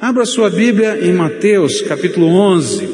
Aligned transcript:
Abra 0.00 0.24
sua 0.24 0.48
Bíblia 0.48 0.98
em 1.02 1.12
Mateus 1.12 1.82
capítulo 1.82 2.26
11 2.28 2.88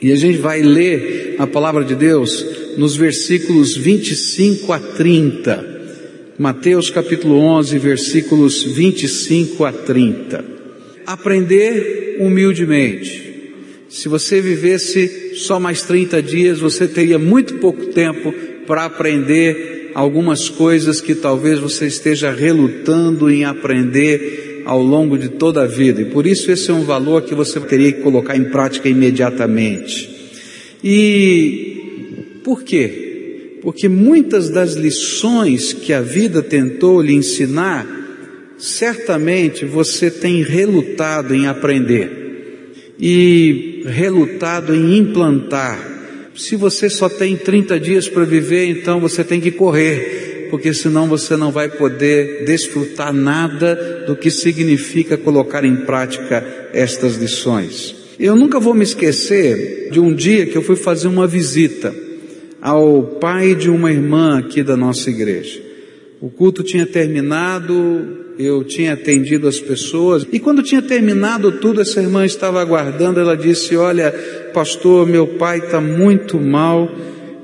e 0.00 0.12
a 0.12 0.14
gente 0.14 0.38
vai 0.38 0.62
ler 0.62 1.34
a 1.36 1.48
palavra 1.48 1.82
de 1.82 1.96
Deus 1.96 2.46
nos 2.78 2.94
versículos 2.94 3.76
25 3.76 4.72
a 4.72 4.78
30. 4.78 5.76
Mateus 6.38 6.90
capítulo 6.90 7.40
11, 7.40 7.76
versículos 7.80 8.62
25 8.62 9.64
a 9.64 9.72
30. 9.72 10.44
Aprender 11.04 12.18
humildemente. 12.20 13.50
Se 13.88 14.08
você 14.08 14.40
vivesse 14.40 15.34
só 15.34 15.58
mais 15.58 15.82
30 15.82 16.22
dias, 16.22 16.60
você 16.60 16.86
teria 16.86 17.18
muito 17.18 17.54
pouco 17.54 17.86
tempo 17.86 18.32
para 18.64 18.84
aprender 18.84 19.90
algumas 19.92 20.48
coisas 20.48 21.00
que 21.00 21.16
talvez 21.16 21.58
você 21.58 21.88
esteja 21.88 22.30
relutando 22.30 23.28
em 23.28 23.44
aprender 23.44 24.45
ao 24.66 24.82
longo 24.82 25.16
de 25.16 25.28
toda 25.28 25.62
a 25.62 25.66
vida. 25.66 26.02
E 26.02 26.06
por 26.06 26.26
isso 26.26 26.50
esse 26.50 26.70
é 26.70 26.74
um 26.74 26.82
valor 26.82 27.22
que 27.22 27.34
você 27.36 27.60
teria 27.60 27.92
que 27.92 28.02
colocar 28.02 28.36
em 28.36 28.46
prática 28.46 28.88
imediatamente. 28.88 30.10
E 30.82 32.40
por 32.42 32.64
quê? 32.64 33.58
Porque 33.62 33.88
muitas 33.88 34.50
das 34.50 34.74
lições 34.74 35.72
que 35.72 35.92
a 35.92 36.00
vida 36.00 36.42
tentou 36.42 37.00
lhe 37.00 37.14
ensinar, 37.14 37.86
certamente 38.58 39.64
você 39.64 40.10
tem 40.10 40.42
relutado 40.42 41.32
em 41.32 41.46
aprender 41.46 42.24
e 42.98 43.84
relutado 43.86 44.74
em 44.74 44.98
implantar. 44.98 45.94
Se 46.34 46.56
você 46.56 46.90
só 46.90 47.08
tem 47.08 47.36
30 47.36 47.78
dias 47.78 48.08
para 48.08 48.24
viver, 48.24 48.66
então 48.66 48.98
você 48.98 49.22
tem 49.22 49.40
que 49.40 49.52
correr, 49.52 50.25
porque 50.50 50.72
senão 50.72 51.08
você 51.08 51.36
não 51.36 51.50
vai 51.50 51.68
poder 51.68 52.44
desfrutar 52.44 53.12
nada 53.12 54.04
do 54.06 54.16
que 54.16 54.30
significa 54.30 55.16
colocar 55.16 55.64
em 55.64 55.76
prática 55.76 56.68
estas 56.72 57.16
lições. 57.16 57.94
Eu 58.18 58.34
nunca 58.34 58.58
vou 58.58 58.74
me 58.74 58.82
esquecer 58.82 59.90
de 59.90 60.00
um 60.00 60.14
dia 60.14 60.46
que 60.46 60.56
eu 60.56 60.62
fui 60.62 60.76
fazer 60.76 61.08
uma 61.08 61.26
visita 61.26 61.94
ao 62.60 63.02
pai 63.20 63.54
de 63.54 63.68
uma 63.68 63.92
irmã 63.92 64.38
aqui 64.38 64.62
da 64.62 64.76
nossa 64.76 65.10
igreja. 65.10 65.60
O 66.20 66.30
culto 66.30 66.62
tinha 66.62 66.86
terminado, 66.86 68.24
eu 68.38 68.64
tinha 68.64 68.94
atendido 68.94 69.46
as 69.46 69.60
pessoas, 69.60 70.26
e 70.32 70.40
quando 70.40 70.62
tinha 70.62 70.80
terminado 70.80 71.52
tudo, 71.52 71.82
essa 71.82 72.00
irmã 72.00 72.24
estava 72.24 72.60
aguardando, 72.60 73.20
ela 73.20 73.36
disse, 73.36 73.76
olha, 73.76 74.10
pastor, 74.54 75.06
meu 75.06 75.26
pai 75.26 75.58
está 75.58 75.80
muito 75.80 76.40
mal, 76.40 76.90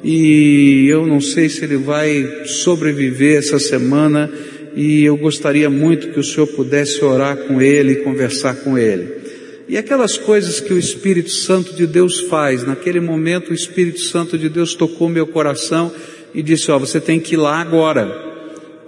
e 0.03 0.87
eu 0.89 1.07
não 1.07 1.21
sei 1.21 1.49
se 1.49 1.65
ele 1.65 1.77
vai 1.77 2.45
sobreviver 2.45 3.39
essa 3.39 3.59
semana, 3.59 4.31
e 4.75 5.05
eu 5.05 5.17
gostaria 5.17 5.69
muito 5.69 6.09
que 6.09 6.19
o 6.19 6.25
senhor 6.25 6.47
pudesse 6.49 7.05
orar 7.05 7.37
com 7.37 7.61
ele 7.61 7.93
e 7.93 7.97
conversar 7.97 8.57
com 8.57 8.79
ele. 8.79 9.23
E 9.69 9.77
aquelas 9.77 10.19
coisas 10.19 10.61
que 10.61 10.73
o 10.73 10.79
Espírito 10.79 11.31
Santo 11.31 11.75
de 11.75 11.87
Deus 11.87 12.21
faz, 12.23 12.65
naquele 12.67 13.01
momento 13.01 13.51
o 13.51 13.55
Espírito 13.55 14.01
Santo 14.01 14.37
de 14.37 14.49
Deus 14.49 14.75
tocou 14.75 15.09
meu 15.09 15.27
coração 15.27 15.93
e 16.35 16.43
disse, 16.43 16.71
ó, 16.71 16.79
você 16.79 17.01
tem 17.01 17.21
que 17.21 17.35
ir 17.35 17.39
lá 17.39 17.61
agora, 17.61 18.11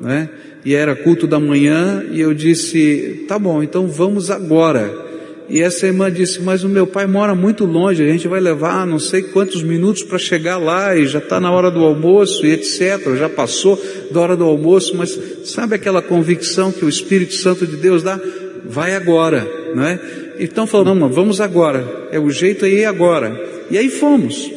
né? 0.01 0.29
E 0.65 0.75
era 0.75 0.97
culto 0.97 1.27
da 1.27 1.39
manhã 1.39 2.05
e 2.11 2.20
eu 2.20 2.33
disse, 2.33 3.25
tá 3.29 3.39
bom, 3.39 3.62
então 3.62 3.87
vamos 3.87 4.31
agora. 4.31 5.04
E 5.48 5.61
essa 5.61 5.87
irmã 5.87 6.11
disse, 6.11 6.41
mas 6.41 6.64
o 6.64 6.69
meu 6.69 6.87
pai 6.87 7.06
mora 7.06 7.34
muito 7.34 7.67
longe, 7.67 8.03
a 8.03 8.11
gente 8.11 8.27
vai 8.27 8.41
levar 8.41 8.87
não 8.87 8.98
sei 8.98 9.23
quantos 9.23 9.62
minutos 9.62 10.03
para 10.03 10.19
chegar 10.19 10.56
lá 10.56 10.97
e 10.97 11.06
já 11.06 11.19
está 11.19 11.39
na 11.39 11.53
hora 11.53 11.70
do 11.70 11.84
almoço 11.84 12.47
e 12.47 12.51
etc. 12.53 13.14
Já 13.17 13.28
passou 13.28 13.81
da 14.11 14.20
hora 14.20 14.36
do 14.36 14.45
almoço, 14.45 14.97
mas 14.97 15.19
sabe 15.45 15.75
aquela 15.75 16.01
convicção 16.01 16.73
que 16.73 16.84
o 16.84 16.89
Espírito 16.89 17.34
Santo 17.34 17.67
de 17.67 17.77
Deus 17.77 18.03
dá? 18.03 18.19
Vai 18.64 18.95
agora, 18.95 19.47
não 19.75 19.84
é? 19.84 20.01
Então 20.39 20.67
falou, 20.67 20.95
não, 20.95 21.11
vamos 21.11 21.41
agora, 21.41 22.08
é 22.11 22.19
o 22.19 22.31
jeito 22.31 22.64
aí 22.64 22.84
agora. 22.84 23.39
E 23.70 23.77
aí 23.77 23.91
fomos. 23.91 24.51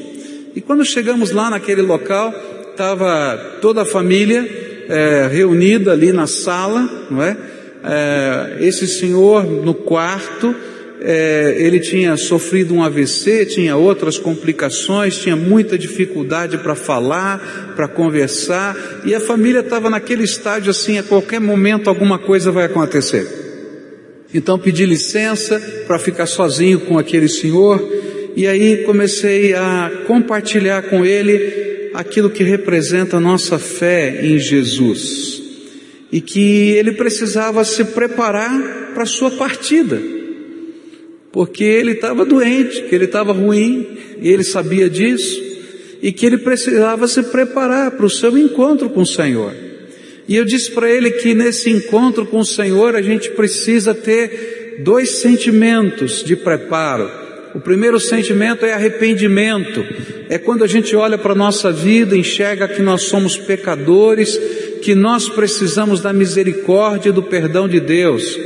E 0.56 0.62
quando 0.62 0.86
chegamos 0.86 1.32
lá 1.32 1.50
naquele 1.50 1.82
local, 1.82 2.34
estava 2.72 3.38
toda 3.62 3.82
a 3.82 3.86
família 3.86 4.48
é, 4.88 5.28
reunida 5.30 5.92
ali 5.92 6.14
na 6.14 6.28
sala, 6.28 6.90
não 7.12 7.22
é? 7.22 7.38
é 7.84 8.58
esse 8.66 8.88
senhor 8.88 9.44
no 9.44 9.74
quarto, 9.74 10.56
é, 11.00 11.56
ele 11.60 11.80
tinha 11.80 12.18
sofrido 12.18 12.74
um 12.74 12.84
AVC, 12.84 13.46
tinha 13.46 13.76
outras 13.76 14.18
complicações, 14.18 15.18
tinha 15.18 15.36
muita 15.36 15.78
dificuldade 15.78 16.58
para 16.58 16.76
falar, 16.76 17.74
para 17.76 17.88
conversar, 17.88 19.02
e 19.06 19.14
a 19.14 19.20
família 19.20 19.60
estava 19.60 19.90
naquele 19.90 20.24
estágio 20.24 20.72
assim, 20.72 20.98
a 20.98 21.04
qualquer 21.04 21.40
momento 21.40 21.88
alguma 21.88 22.18
coisa 22.18 22.52
vai 22.52 22.66
acontecer. 22.66 23.28
Então 24.34 24.60
pedi 24.60 24.86
licença 24.86 25.60
para 25.86 26.00
ficar 26.00 26.26
sozinho 26.26 26.82
com 26.82 26.98
aquele 26.98 27.30
senhor 27.30 27.82
e 28.36 28.46
aí 28.46 28.84
comecei 28.84 29.54
a 29.54 29.92
compartilhar 30.06 30.84
com 30.84 31.06
ele 31.06 31.90
aquilo 31.94 32.30
que 32.30 32.44
representa 32.44 33.18
a 33.18 33.22
nossa 33.22 33.58
fé 33.58 34.20
em 34.24 34.38
Jesus 34.38 35.42
e 36.12 36.22
que 36.22 36.72
ele 36.72 36.92
precisava 36.92 37.64
se 37.64 37.84
preparar 37.86 38.92
para 38.94 39.04
a 39.04 39.08
sua 39.08 39.32
partida, 39.32 40.00
porque 41.32 41.64
ele 41.64 41.92
estava 41.92 42.26
doente, 42.26 42.84
que 42.84 42.96
ele 42.96 43.06
estava 43.06 43.32
ruim 43.32 43.98
e 44.22 44.30
ele 44.30 44.44
sabia 44.44 44.90
disso 44.90 45.48
e 46.02 46.12
que 46.12 46.26
ele 46.26 46.38
precisava 46.38 47.08
se 47.08 47.24
preparar 47.24 47.92
para 47.92 48.06
o 48.06 48.10
seu 48.10 48.38
encontro 48.38 48.90
com 48.90 49.02
o 49.02 49.06
Senhor. 49.06 49.54
E 50.28 50.36
eu 50.36 50.46
disse 50.46 50.72
para 50.72 50.92
ele 50.92 51.12
que 51.12 51.34
nesse 51.34 51.70
encontro 51.70 52.26
com 52.26 52.40
o 52.40 52.46
Senhor 52.46 52.96
a 52.96 53.02
gente 53.02 53.32
precisa 53.32 53.94
ter 53.94 54.82
dois 54.84 55.12
sentimentos 55.20 56.24
de 56.24 56.36
preparo. 56.36 57.10
O 57.56 57.60
primeiro 57.60 58.00
sentimento 58.00 58.66
é 58.66 58.74
arrependimento. 58.74 59.84
É 60.30 60.38
quando 60.38 60.64
a 60.64 60.68
gente 60.68 60.96
olha 60.96 61.18
para 61.18 61.32
a 61.32 61.36
nossa 61.36 61.72
vida, 61.72 62.16
enxerga 62.16 62.68
que 62.68 62.82
nós 62.82 63.04
somos 63.04 63.38
pecadores, 63.38 64.38
que 64.82 64.94
nós 64.94 65.30
precisamos 65.30 66.02
da 66.02 66.12
misericórdia 66.12 67.10
e 67.10 67.14
do 67.14 67.24
perdão 67.24 67.68
de 67.68 67.80
Deus. 67.80 68.38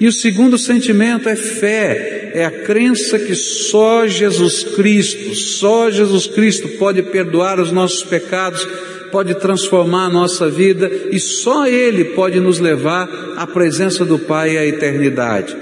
E 0.00 0.06
o 0.06 0.12
segundo 0.12 0.56
sentimento 0.56 1.28
é 1.28 1.36
fé, 1.36 2.17
é 2.38 2.44
a 2.44 2.50
crença 2.50 3.18
que 3.18 3.34
só 3.34 4.06
Jesus 4.06 4.64
Cristo, 4.64 5.34
só 5.34 5.90
Jesus 5.90 6.26
Cristo 6.26 6.68
pode 6.78 7.02
perdoar 7.02 7.58
os 7.60 7.72
nossos 7.72 8.02
pecados 8.02 8.66
pode 9.10 9.34
transformar 9.34 10.04
a 10.04 10.10
nossa 10.10 10.48
vida 10.48 10.90
e 11.10 11.18
só 11.18 11.66
Ele 11.66 12.04
pode 12.04 12.38
nos 12.40 12.58
levar 12.58 13.08
à 13.36 13.46
presença 13.46 14.04
do 14.04 14.18
Pai 14.18 14.54
e 14.54 14.58
à 14.58 14.66
eternidade. 14.66 15.56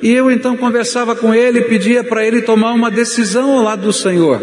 E 0.00 0.10
eu 0.10 0.30
então 0.30 0.56
conversava 0.56 1.14
com 1.14 1.32
ele, 1.32 1.60
pedia 1.62 2.02
para 2.02 2.26
ele 2.26 2.42
tomar 2.42 2.72
uma 2.72 2.90
decisão 2.90 3.56
ao 3.56 3.62
lado 3.62 3.82
do 3.82 3.92
Senhor. 3.92 4.42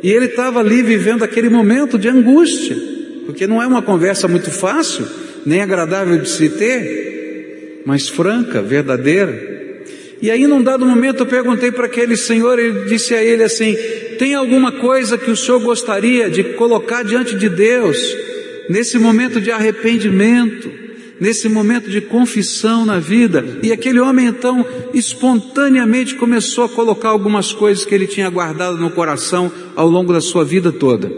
E 0.00 0.08
ele 0.08 0.26
estava 0.26 0.60
ali 0.60 0.80
vivendo 0.80 1.24
aquele 1.24 1.48
momento 1.48 1.98
de 1.98 2.08
angústia, 2.08 2.76
porque 3.26 3.46
não 3.46 3.60
é 3.60 3.66
uma 3.66 3.82
conversa 3.82 4.28
muito 4.28 4.50
fácil, 4.52 5.04
nem 5.44 5.60
agradável 5.60 6.18
de 6.18 6.28
se 6.28 6.48
ter, 6.50 7.82
mas 7.84 8.08
franca, 8.08 8.62
verdadeira. 8.62 9.61
E 10.22 10.30
aí, 10.30 10.46
num 10.46 10.62
dado 10.62 10.86
momento, 10.86 11.18
eu 11.18 11.26
perguntei 11.26 11.72
para 11.72 11.86
aquele 11.86 12.16
senhor, 12.16 12.56
ele 12.56 12.84
disse 12.84 13.12
a 13.12 13.22
ele 13.22 13.42
assim: 13.42 13.76
tem 14.20 14.36
alguma 14.36 14.70
coisa 14.70 15.18
que 15.18 15.28
o 15.28 15.36
senhor 15.36 15.58
gostaria 15.58 16.30
de 16.30 16.44
colocar 16.54 17.02
diante 17.02 17.34
de 17.34 17.48
Deus, 17.48 17.98
nesse 18.68 19.00
momento 19.00 19.40
de 19.40 19.50
arrependimento, 19.50 20.70
nesse 21.18 21.48
momento 21.48 21.90
de 21.90 22.00
confissão 22.00 22.86
na 22.86 23.00
vida? 23.00 23.58
E 23.64 23.72
aquele 23.72 23.98
homem 23.98 24.26
então, 24.26 24.64
espontaneamente, 24.94 26.14
começou 26.14 26.62
a 26.62 26.68
colocar 26.68 27.08
algumas 27.08 27.52
coisas 27.52 27.84
que 27.84 27.92
ele 27.92 28.06
tinha 28.06 28.30
guardado 28.30 28.76
no 28.76 28.92
coração 28.92 29.50
ao 29.74 29.88
longo 29.88 30.12
da 30.12 30.20
sua 30.20 30.44
vida 30.44 30.70
toda. 30.70 31.10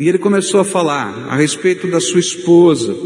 E 0.00 0.08
ele 0.08 0.16
começou 0.16 0.60
a 0.60 0.64
falar 0.64 1.26
a 1.28 1.36
respeito 1.36 1.86
da 1.86 2.00
sua 2.00 2.20
esposa, 2.20 2.96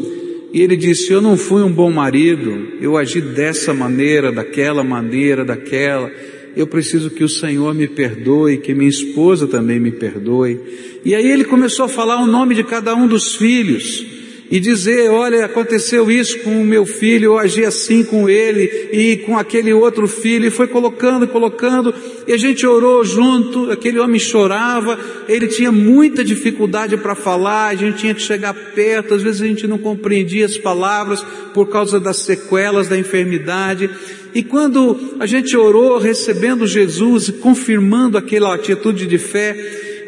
e 0.53 0.61
ele 0.61 0.77
disse: 0.77 1.13
Eu 1.13 1.21
não 1.21 1.37
fui 1.37 1.63
um 1.63 1.73
bom 1.73 1.91
marido, 1.91 2.69
eu 2.81 2.97
agi 2.97 3.21
dessa 3.21 3.73
maneira, 3.73 4.33
daquela 4.33 4.83
maneira, 4.83 5.45
daquela. 5.45 6.11
Eu 6.57 6.67
preciso 6.67 7.11
que 7.11 7.23
o 7.23 7.29
Senhor 7.29 7.75
me 7.75 7.87
perdoe, 7.87 8.59
que 8.59 8.75
minha 8.75 8.91
esposa 8.91 9.47
também 9.47 9.79
me 9.79 9.93
perdoe. 9.93 10.59
E 11.05 11.15
aí 11.15 11.31
ele 11.31 11.45
começou 11.45 11.85
a 11.85 11.89
falar 11.89 12.21
o 12.21 12.27
nome 12.27 12.55
de 12.55 12.65
cada 12.65 12.95
um 12.95 13.07
dos 13.07 13.37
filhos 13.37 14.20
e 14.51 14.59
dizer, 14.59 15.09
olha, 15.11 15.45
aconteceu 15.45 16.11
isso 16.11 16.41
com 16.41 16.61
o 16.61 16.65
meu 16.65 16.85
filho, 16.85 17.27
eu 17.27 17.39
agi 17.39 17.65
assim 17.65 18.03
com 18.03 18.29
ele 18.29 18.89
e 18.93 19.19
com 19.19 19.39
aquele 19.39 19.73
outro 19.73 20.09
filho, 20.09 20.47
e 20.47 20.51
foi 20.51 20.67
colocando, 20.67 21.29
colocando, 21.29 21.95
e 22.27 22.33
a 22.33 22.37
gente 22.37 22.67
orou 22.67 23.05
junto, 23.05 23.71
aquele 23.71 24.01
homem 24.01 24.19
chorava, 24.19 24.99
ele 25.29 25.47
tinha 25.47 25.71
muita 25.71 26.25
dificuldade 26.25 26.97
para 26.97 27.15
falar, 27.15 27.69
a 27.69 27.75
gente 27.77 27.99
tinha 27.99 28.15
que 28.15 28.23
chegar 28.23 28.53
perto, 28.53 29.15
às 29.15 29.23
vezes 29.23 29.41
a 29.41 29.47
gente 29.47 29.69
não 29.69 29.79
compreendia 29.79 30.47
as 30.47 30.59
palavras 30.59 31.25
por 31.55 31.69
causa 31.69 32.01
das 32.01 32.17
sequelas 32.17 32.89
da 32.89 32.99
enfermidade, 32.99 33.89
e 34.35 34.43
quando 34.43 35.17
a 35.21 35.27
gente 35.27 35.57
orou 35.57 35.97
recebendo 35.99 36.67
Jesus 36.67 37.29
e 37.29 37.33
confirmando 37.35 38.19
aquela 38.19 38.53
atitude 38.53 39.07
de 39.07 39.19
fé, 39.19 39.57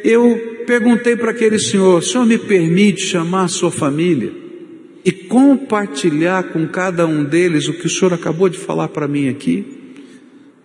eu 0.04 0.51
perguntei 0.72 1.16
para 1.16 1.30
aquele 1.30 1.58
senhor: 1.58 1.98
o 1.98 2.02
senhor 2.02 2.26
me 2.26 2.38
permite 2.38 3.02
chamar 3.02 3.44
a 3.44 3.48
sua 3.48 3.70
família 3.70 4.32
e 5.04 5.10
compartilhar 5.12 6.44
com 6.52 6.66
cada 6.66 7.06
um 7.06 7.24
deles 7.24 7.68
o 7.68 7.72
que 7.72 7.86
o 7.86 7.90
senhor 7.90 8.12
acabou 8.14 8.48
de 8.48 8.58
falar 8.58 8.88
para 8.88 9.08
mim 9.08 9.28
aqui? 9.28 9.82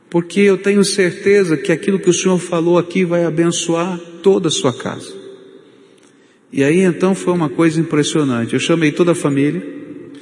porque 0.10 0.40
eu 0.40 0.58
tenho 0.58 0.84
certeza 0.84 1.58
que 1.58 1.72
aquilo 1.72 2.00
que 2.00 2.10
o 2.10 2.14
Senhor 2.14 2.38
falou 2.38 2.78
aqui 2.78 3.04
vai 3.04 3.26
abençoar 3.26 4.00
toda 4.24 4.48
a 4.48 4.52
sua 4.52 4.74
casa. 4.74 5.14
E 6.52 6.64
aí 6.64 6.80
então 6.80 7.14
foi 7.14 7.34
uma 7.34 7.50
coisa 7.50 7.80
impressionante. 7.80 8.54
Eu 8.54 8.60
chamei 8.60 8.92
toda 8.92 9.12
a 9.12 9.16
família, 9.16 9.62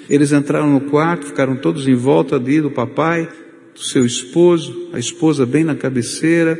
eles 0.09 0.31
entraram 0.31 0.71
no 0.71 0.81
quarto, 0.81 1.27
ficaram 1.27 1.55
todos 1.55 1.87
em 1.87 1.95
volta 1.95 2.35
ali 2.35 2.61
do 2.61 2.71
papai, 2.71 3.29
do 3.73 3.79
seu 3.79 4.05
esposo, 4.05 4.89
a 4.91 4.99
esposa 4.99 5.45
bem 5.45 5.63
na 5.63 5.75
cabeceira, 5.75 6.59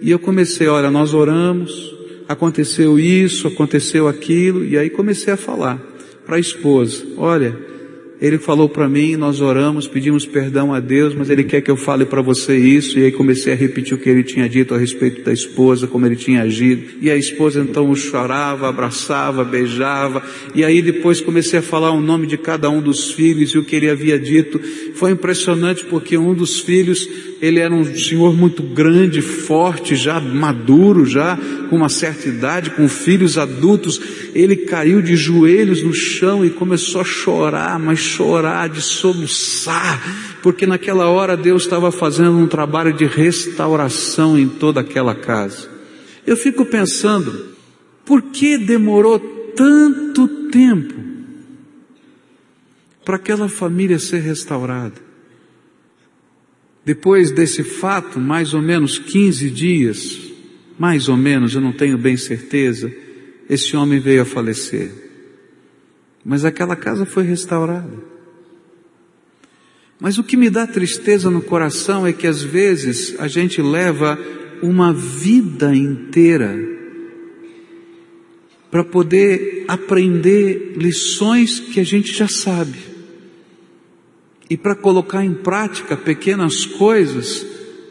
e 0.00 0.10
eu 0.10 0.18
comecei, 0.18 0.68
olha, 0.68 0.90
nós 0.90 1.12
oramos, 1.12 1.99
aconteceu 2.30 2.96
isso, 2.96 3.48
aconteceu 3.48 4.06
aquilo, 4.06 4.64
e 4.64 4.78
aí 4.78 4.88
comecei 4.88 5.32
a 5.32 5.36
falar 5.36 5.82
para 6.24 6.36
a 6.36 6.38
esposa, 6.38 7.04
olha, 7.16 7.58
ele 8.20 8.38
falou 8.38 8.68
para 8.68 8.88
mim, 8.88 9.16
nós 9.16 9.40
oramos, 9.40 9.88
pedimos 9.88 10.26
perdão 10.26 10.72
a 10.72 10.78
Deus, 10.78 11.12
mas 11.12 11.28
ele 11.28 11.42
quer 11.42 11.60
que 11.60 11.70
eu 11.70 11.76
fale 11.76 12.04
para 12.04 12.22
você 12.22 12.56
isso, 12.56 12.98
e 12.98 13.04
aí 13.04 13.10
comecei 13.10 13.52
a 13.52 13.56
repetir 13.56 13.94
o 13.94 13.98
que 13.98 14.08
ele 14.08 14.22
tinha 14.22 14.48
dito 14.48 14.72
a 14.72 14.78
respeito 14.78 15.22
da 15.24 15.32
esposa, 15.32 15.88
como 15.88 16.06
ele 16.06 16.14
tinha 16.14 16.42
agido, 16.42 16.84
e 17.00 17.10
a 17.10 17.16
esposa 17.16 17.62
então 17.62 17.92
chorava, 17.96 18.68
abraçava, 18.68 19.42
beijava, 19.42 20.22
e 20.54 20.62
aí 20.62 20.80
depois 20.80 21.20
comecei 21.20 21.58
a 21.58 21.62
falar 21.62 21.90
o 21.90 22.00
nome 22.00 22.28
de 22.28 22.38
cada 22.38 22.70
um 22.70 22.80
dos 22.80 23.10
filhos 23.10 23.50
e 23.50 23.58
o 23.58 23.64
que 23.64 23.74
ele 23.74 23.90
havia 23.90 24.20
dito. 24.20 24.60
Foi 24.94 25.10
impressionante 25.10 25.84
porque 25.86 26.16
um 26.16 26.32
dos 26.32 26.60
filhos, 26.60 27.08
ele 27.40 27.58
era 27.58 27.74
um 27.74 27.84
senhor 27.96 28.36
muito 28.36 28.62
grande, 28.62 29.22
forte, 29.22 29.96
já 29.96 30.20
maduro, 30.20 31.06
já 31.06 31.38
com 31.70 31.76
uma 31.76 31.88
certa 31.88 32.28
idade, 32.28 32.70
com 32.70 32.86
filhos 32.86 33.38
adultos, 33.38 34.00
ele 34.34 34.56
caiu 34.56 35.00
de 35.00 35.16
joelhos 35.16 35.82
no 35.82 35.94
chão 35.94 36.44
e 36.44 36.50
começou 36.50 37.00
a 37.00 37.04
chorar, 37.04 37.78
mas 37.78 37.98
chorar, 37.98 38.68
de 38.68 38.82
soluçar, 38.82 40.38
porque 40.42 40.66
naquela 40.66 41.08
hora 41.08 41.36
Deus 41.36 41.62
estava 41.62 41.90
fazendo 41.90 42.36
um 42.36 42.46
trabalho 42.46 42.92
de 42.92 43.06
restauração 43.06 44.38
em 44.38 44.46
toda 44.46 44.80
aquela 44.80 45.14
casa. 45.14 45.68
Eu 46.26 46.36
fico 46.36 46.66
pensando, 46.66 47.46
por 48.04 48.20
que 48.20 48.58
demorou 48.58 49.18
tanto 49.56 50.28
tempo 50.50 50.94
para 53.02 53.16
aquela 53.16 53.48
família 53.48 53.98
ser 53.98 54.20
restaurada? 54.20 55.09
Depois 56.84 57.30
desse 57.30 57.62
fato, 57.62 58.18
mais 58.18 58.54
ou 58.54 58.62
menos 58.62 58.98
15 58.98 59.50
dias, 59.50 60.18
mais 60.78 61.08
ou 61.08 61.16
menos, 61.16 61.54
eu 61.54 61.60
não 61.60 61.72
tenho 61.72 61.98
bem 61.98 62.16
certeza, 62.16 62.90
esse 63.48 63.76
homem 63.76 64.00
veio 64.00 64.22
a 64.22 64.24
falecer. 64.24 64.90
Mas 66.24 66.44
aquela 66.44 66.74
casa 66.74 67.04
foi 67.04 67.24
restaurada. 67.24 68.10
Mas 70.00 70.16
o 70.16 70.24
que 70.24 70.36
me 70.36 70.48
dá 70.48 70.66
tristeza 70.66 71.30
no 71.30 71.42
coração 71.42 72.06
é 72.06 72.12
que 72.12 72.26
às 72.26 72.42
vezes 72.42 73.14
a 73.18 73.28
gente 73.28 73.60
leva 73.60 74.18
uma 74.62 74.92
vida 74.92 75.74
inteira 75.74 76.58
para 78.70 78.84
poder 78.84 79.64
aprender 79.68 80.74
lições 80.76 81.60
que 81.60 81.80
a 81.80 81.84
gente 81.84 82.14
já 82.14 82.28
sabe 82.28 82.89
e 84.50 84.56
para 84.56 84.74
colocar 84.74 85.24
em 85.24 85.32
prática 85.32 85.96
pequenas 85.96 86.66
coisas 86.66 87.46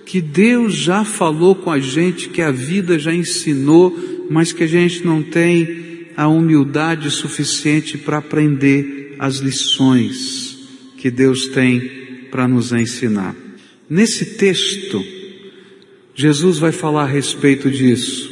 que 0.06 0.19
Deus 0.19 0.73
já 0.73 1.06
falou 1.06 1.56
com 1.56 1.71
a 1.71 1.79
gente, 1.79 2.27
que 2.27 2.41
a 2.41 2.51
vida 2.51 3.00
já 3.00 3.13
ensinou, 3.13 3.97
mas 4.29 4.51
que 4.51 4.63
a 4.63 4.67
gente 4.67 5.06
não 5.06 5.23
tem 5.23 6.09
a 6.17 6.27
humildade 6.27 7.09
suficiente 7.09 7.97
para 7.97 8.17
aprender 8.17 9.15
as 9.17 9.38
lições 9.38 10.57
que 10.97 11.09
Deus 11.09 11.47
tem 11.47 11.79
para 12.29 12.45
nos 12.45 12.73
ensinar. 12.73 13.35
Nesse 13.89 14.38
texto, 14.38 15.01
Jesus 16.13 16.57
vai 16.57 16.73
falar 16.73 17.03
a 17.03 17.07
respeito 17.07 17.71
disso. 17.71 18.29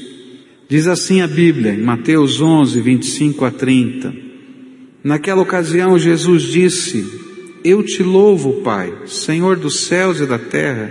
Diz 0.68 0.85
assim 0.85 1.21
a 1.21 1.27
Bíblia, 1.27 1.73
em 1.73 1.81
Mateus 1.81 2.41
11, 2.41 2.81
25 2.81 3.45
a 3.45 3.51
30. 3.51 4.13
Naquela 5.03 5.41
ocasião, 5.41 5.97
Jesus 5.97 6.44
disse: 6.44 7.26
Eu 7.69 7.84
te 7.84 8.02
louvo, 8.02 8.62
Pai, 8.62 8.94
Senhor 9.08 9.58
dos 9.58 9.81
céus 9.81 10.22
e 10.22 10.25
da 10.25 10.40
terra, 10.40 10.90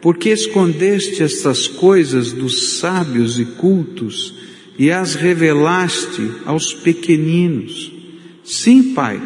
porque 0.00 0.30
escondeste 0.30 1.22
estas 1.22 1.68
coisas 1.68 2.32
dos 2.32 2.78
sábios 2.78 3.38
e 3.38 3.44
cultos 3.44 4.34
e 4.78 4.90
as 4.90 5.14
revelaste 5.14 6.26
aos 6.46 6.72
pequeninos. 6.72 7.92
Sim, 8.42 8.94
Pai, 8.94 9.20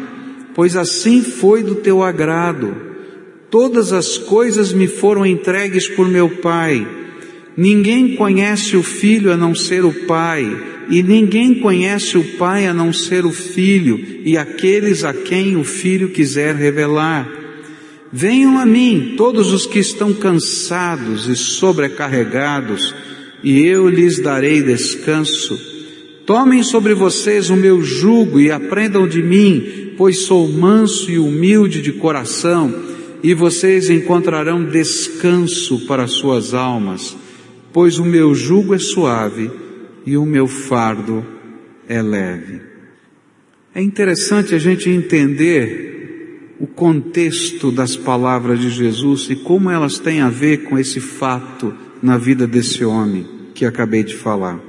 pois 0.53 0.75
assim 0.75 1.21
foi 1.21 1.63
do 1.63 1.75
teu 1.75 2.03
agrado. 2.03 2.75
Todas 3.49 3.93
as 3.93 4.17
coisas 4.17 4.73
me 4.73 4.89
foram 4.89 5.25
entregues 5.25 5.87
por 5.87 6.09
meu 6.09 6.27
Pai. 6.27 6.85
Ninguém 7.55 8.17
conhece 8.17 8.75
o 8.75 8.83
Filho 8.83 9.31
a 9.31 9.37
não 9.37 9.55
ser 9.55 9.85
o 9.85 9.93
Pai, 10.05 10.45
e 10.89 11.03
ninguém 11.03 11.53
conhece 11.53 12.17
o 12.17 12.23
Pai 12.37 12.65
a 12.65 12.73
não 12.73 12.91
ser 12.91 13.25
o 13.25 13.31
Filho, 13.31 13.99
e 14.25 14.35
aqueles 14.35 15.03
a 15.03 15.13
quem 15.13 15.55
o 15.55 15.63
Filho 15.63 16.09
quiser 16.09 16.55
revelar. 16.55 17.29
Venham 18.11 18.57
a 18.57 18.65
mim 18.65 19.13
todos 19.15 19.53
os 19.53 19.67
que 19.67 19.77
estão 19.77 20.11
cansados 20.13 21.27
e 21.27 21.35
sobrecarregados, 21.35 22.93
e 23.43 23.63
eu 23.65 23.87
lhes 23.87 24.19
darei 24.19 24.63
descanso. 24.63 25.59
Tomem 26.25 26.63
sobre 26.63 26.95
vocês 26.95 27.51
o 27.51 27.55
meu 27.55 27.83
jugo 27.83 28.39
e 28.39 28.51
aprendam 28.51 29.07
de 29.07 29.21
mim, 29.21 29.93
pois 29.95 30.21
sou 30.21 30.47
manso 30.47 31.11
e 31.11 31.19
humilde 31.19 31.83
de 31.83 31.91
coração, 31.91 32.73
e 33.21 33.35
vocês 33.35 33.91
encontrarão 33.91 34.65
descanso 34.65 35.85
para 35.85 36.07
suas 36.07 36.55
almas, 36.55 37.15
pois 37.71 37.99
o 37.99 38.05
meu 38.05 38.33
jugo 38.33 38.73
é 38.73 38.79
suave 38.79 39.51
e 40.05 40.17
o 40.17 40.25
meu 40.25 40.47
fardo 40.47 41.25
é 41.87 42.01
leve. 42.01 42.61
É 43.73 43.81
interessante 43.81 44.55
a 44.55 44.59
gente 44.59 44.89
entender 44.89 46.55
o 46.59 46.67
contexto 46.67 47.71
das 47.71 47.95
palavras 47.95 48.59
de 48.59 48.69
Jesus 48.69 49.27
e 49.29 49.35
como 49.35 49.69
elas 49.69 49.97
têm 49.97 50.21
a 50.21 50.29
ver 50.29 50.63
com 50.63 50.77
esse 50.77 50.99
fato 50.99 51.73
na 52.01 52.17
vida 52.17 52.45
desse 52.45 52.83
homem 52.83 53.25
que 53.53 53.65
acabei 53.65 54.03
de 54.03 54.15
falar. 54.15 54.59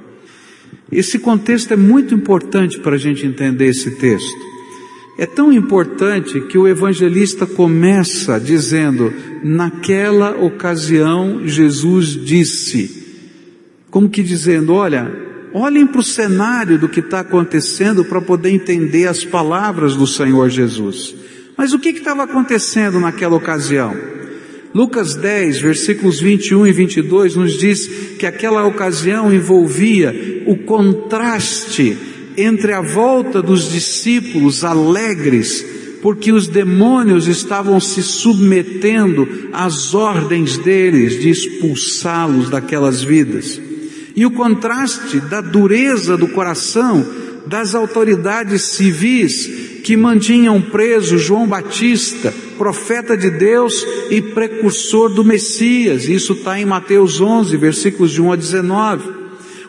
Esse 0.90 1.18
contexto 1.18 1.72
é 1.72 1.76
muito 1.76 2.14
importante 2.14 2.78
para 2.78 2.96
a 2.96 2.98
gente 2.98 3.26
entender 3.26 3.66
esse 3.66 3.92
texto. 3.92 4.50
É 5.18 5.26
tão 5.26 5.52
importante 5.52 6.40
que 6.42 6.56
o 6.56 6.66
evangelista 6.66 7.46
começa 7.46 8.40
dizendo: 8.40 9.12
naquela 9.42 10.30
ocasião 10.36 11.46
Jesus 11.46 12.08
disse, 12.08 12.99
como 13.90 14.08
que 14.08 14.22
dizendo, 14.22 14.72
olha, 14.72 15.10
olhem 15.52 15.86
para 15.86 16.00
o 16.00 16.04
cenário 16.04 16.78
do 16.78 16.88
que 16.88 17.00
está 17.00 17.20
acontecendo 17.20 18.04
para 18.04 18.20
poder 18.20 18.50
entender 18.50 19.06
as 19.06 19.24
palavras 19.24 19.96
do 19.96 20.06
Senhor 20.06 20.48
Jesus. 20.48 21.14
Mas 21.56 21.72
o 21.72 21.78
que 21.78 21.90
estava 21.90 22.22
acontecendo 22.22 23.00
naquela 23.00 23.36
ocasião? 23.36 23.94
Lucas 24.72 25.16
10, 25.16 25.60
versículos 25.60 26.20
21 26.20 26.66
e 26.68 26.72
22 26.72 27.34
nos 27.34 27.58
diz 27.58 27.86
que 28.18 28.24
aquela 28.24 28.64
ocasião 28.64 29.32
envolvia 29.32 30.44
o 30.46 30.56
contraste 30.58 31.98
entre 32.36 32.72
a 32.72 32.80
volta 32.80 33.42
dos 33.42 33.70
discípulos 33.70 34.62
alegres, 34.62 35.66
porque 36.00 36.32
os 36.32 36.46
demônios 36.46 37.26
estavam 37.26 37.80
se 37.80 38.02
submetendo 38.02 39.28
às 39.52 39.92
ordens 39.92 40.56
deles 40.56 41.20
de 41.20 41.28
expulsá-los 41.28 42.48
daquelas 42.48 43.02
vidas, 43.02 43.60
e 44.20 44.26
o 44.26 44.30
contraste 44.30 45.18
da 45.18 45.40
dureza 45.40 46.14
do 46.14 46.28
coração 46.28 47.06
das 47.46 47.74
autoridades 47.74 48.60
civis 48.64 49.80
que 49.82 49.96
mantinham 49.96 50.60
preso 50.60 51.16
João 51.16 51.46
Batista, 51.46 52.30
profeta 52.58 53.16
de 53.16 53.30
Deus 53.30 53.82
e 54.10 54.20
precursor 54.20 55.08
do 55.08 55.24
Messias. 55.24 56.04
Isso 56.04 56.34
está 56.34 56.60
em 56.60 56.66
Mateus 56.66 57.18
11, 57.18 57.56
versículos 57.56 58.10
de 58.10 58.20
1 58.20 58.32
a 58.32 58.36
19. 58.36 59.19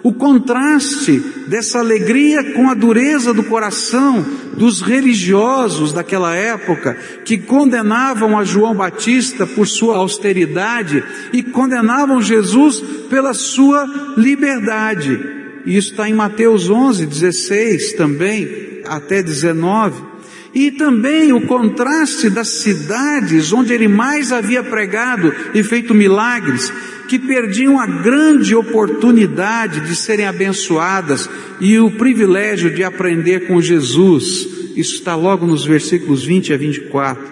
O 0.03 0.11
contraste 0.11 1.19
dessa 1.47 1.79
alegria 1.79 2.53
com 2.53 2.69
a 2.69 2.73
dureza 2.73 3.33
do 3.33 3.43
coração 3.43 4.25
dos 4.57 4.81
religiosos 4.81 5.93
daquela 5.93 6.35
época, 6.35 6.97
que 7.23 7.37
condenavam 7.37 8.37
a 8.37 8.43
João 8.43 8.75
Batista 8.75 9.45
por 9.45 9.67
sua 9.67 9.97
austeridade 9.97 11.03
e 11.31 11.43
condenavam 11.43 12.21
Jesus 12.21 12.81
pela 13.09 13.33
sua 13.33 14.15
liberdade. 14.17 15.19
Isso 15.65 15.91
está 15.91 16.09
em 16.09 16.13
Mateus 16.13 16.69
11, 16.69 17.05
16 17.05 17.93
também, 17.93 18.81
até 18.85 19.21
19. 19.21 20.10
E 20.53 20.71
também 20.71 21.31
o 21.31 21.41
contraste 21.41 22.29
das 22.29 22.49
cidades 22.49 23.53
onde 23.53 23.73
ele 23.73 23.87
mais 23.87 24.31
havia 24.31 24.61
pregado 24.61 25.33
e 25.53 25.63
feito 25.63 25.93
milagres, 25.93 26.71
que 27.07 27.17
perdiam 27.17 27.79
a 27.79 27.85
grande 27.85 28.53
oportunidade 28.55 29.81
de 29.81 29.95
serem 29.95 30.25
abençoadas 30.25 31.29
e 31.59 31.77
o 31.79 31.91
privilégio 31.91 32.73
de 32.73 32.83
aprender 32.83 33.47
com 33.47 33.61
Jesus. 33.61 34.47
Isso 34.75 34.95
está 34.95 35.15
logo 35.15 35.45
nos 35.45 35.65
versículos 35.65 36.23
20 36.23 36.53
a 36.53 36.57
24. 36.57 37.23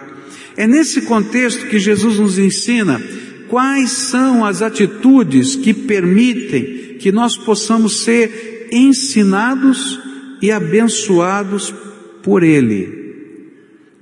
É 0.57 0.67
nesse 0.67 1.01
contexto 1.01 1.67
que 1.67 1.79
Jesus 1.79 2.19
nos 2.19 2.37
ensina 2.37 3.01
quais 3.47 3.91
são 3.91 4.45
as 4.45 4.61
atitudes 4.61 5.55
que 5.55 5.73
permitem 5.73 6.97
que 6.99 7.11
nós 7.11 7.37
possamos 7.37 8.01
ser 8.03 8.67
ensinados 8.71 9.99
e 10.41 10.51
abençoados 10.51 11.73
por 12.21 12.43
Ele. 12.43 12.98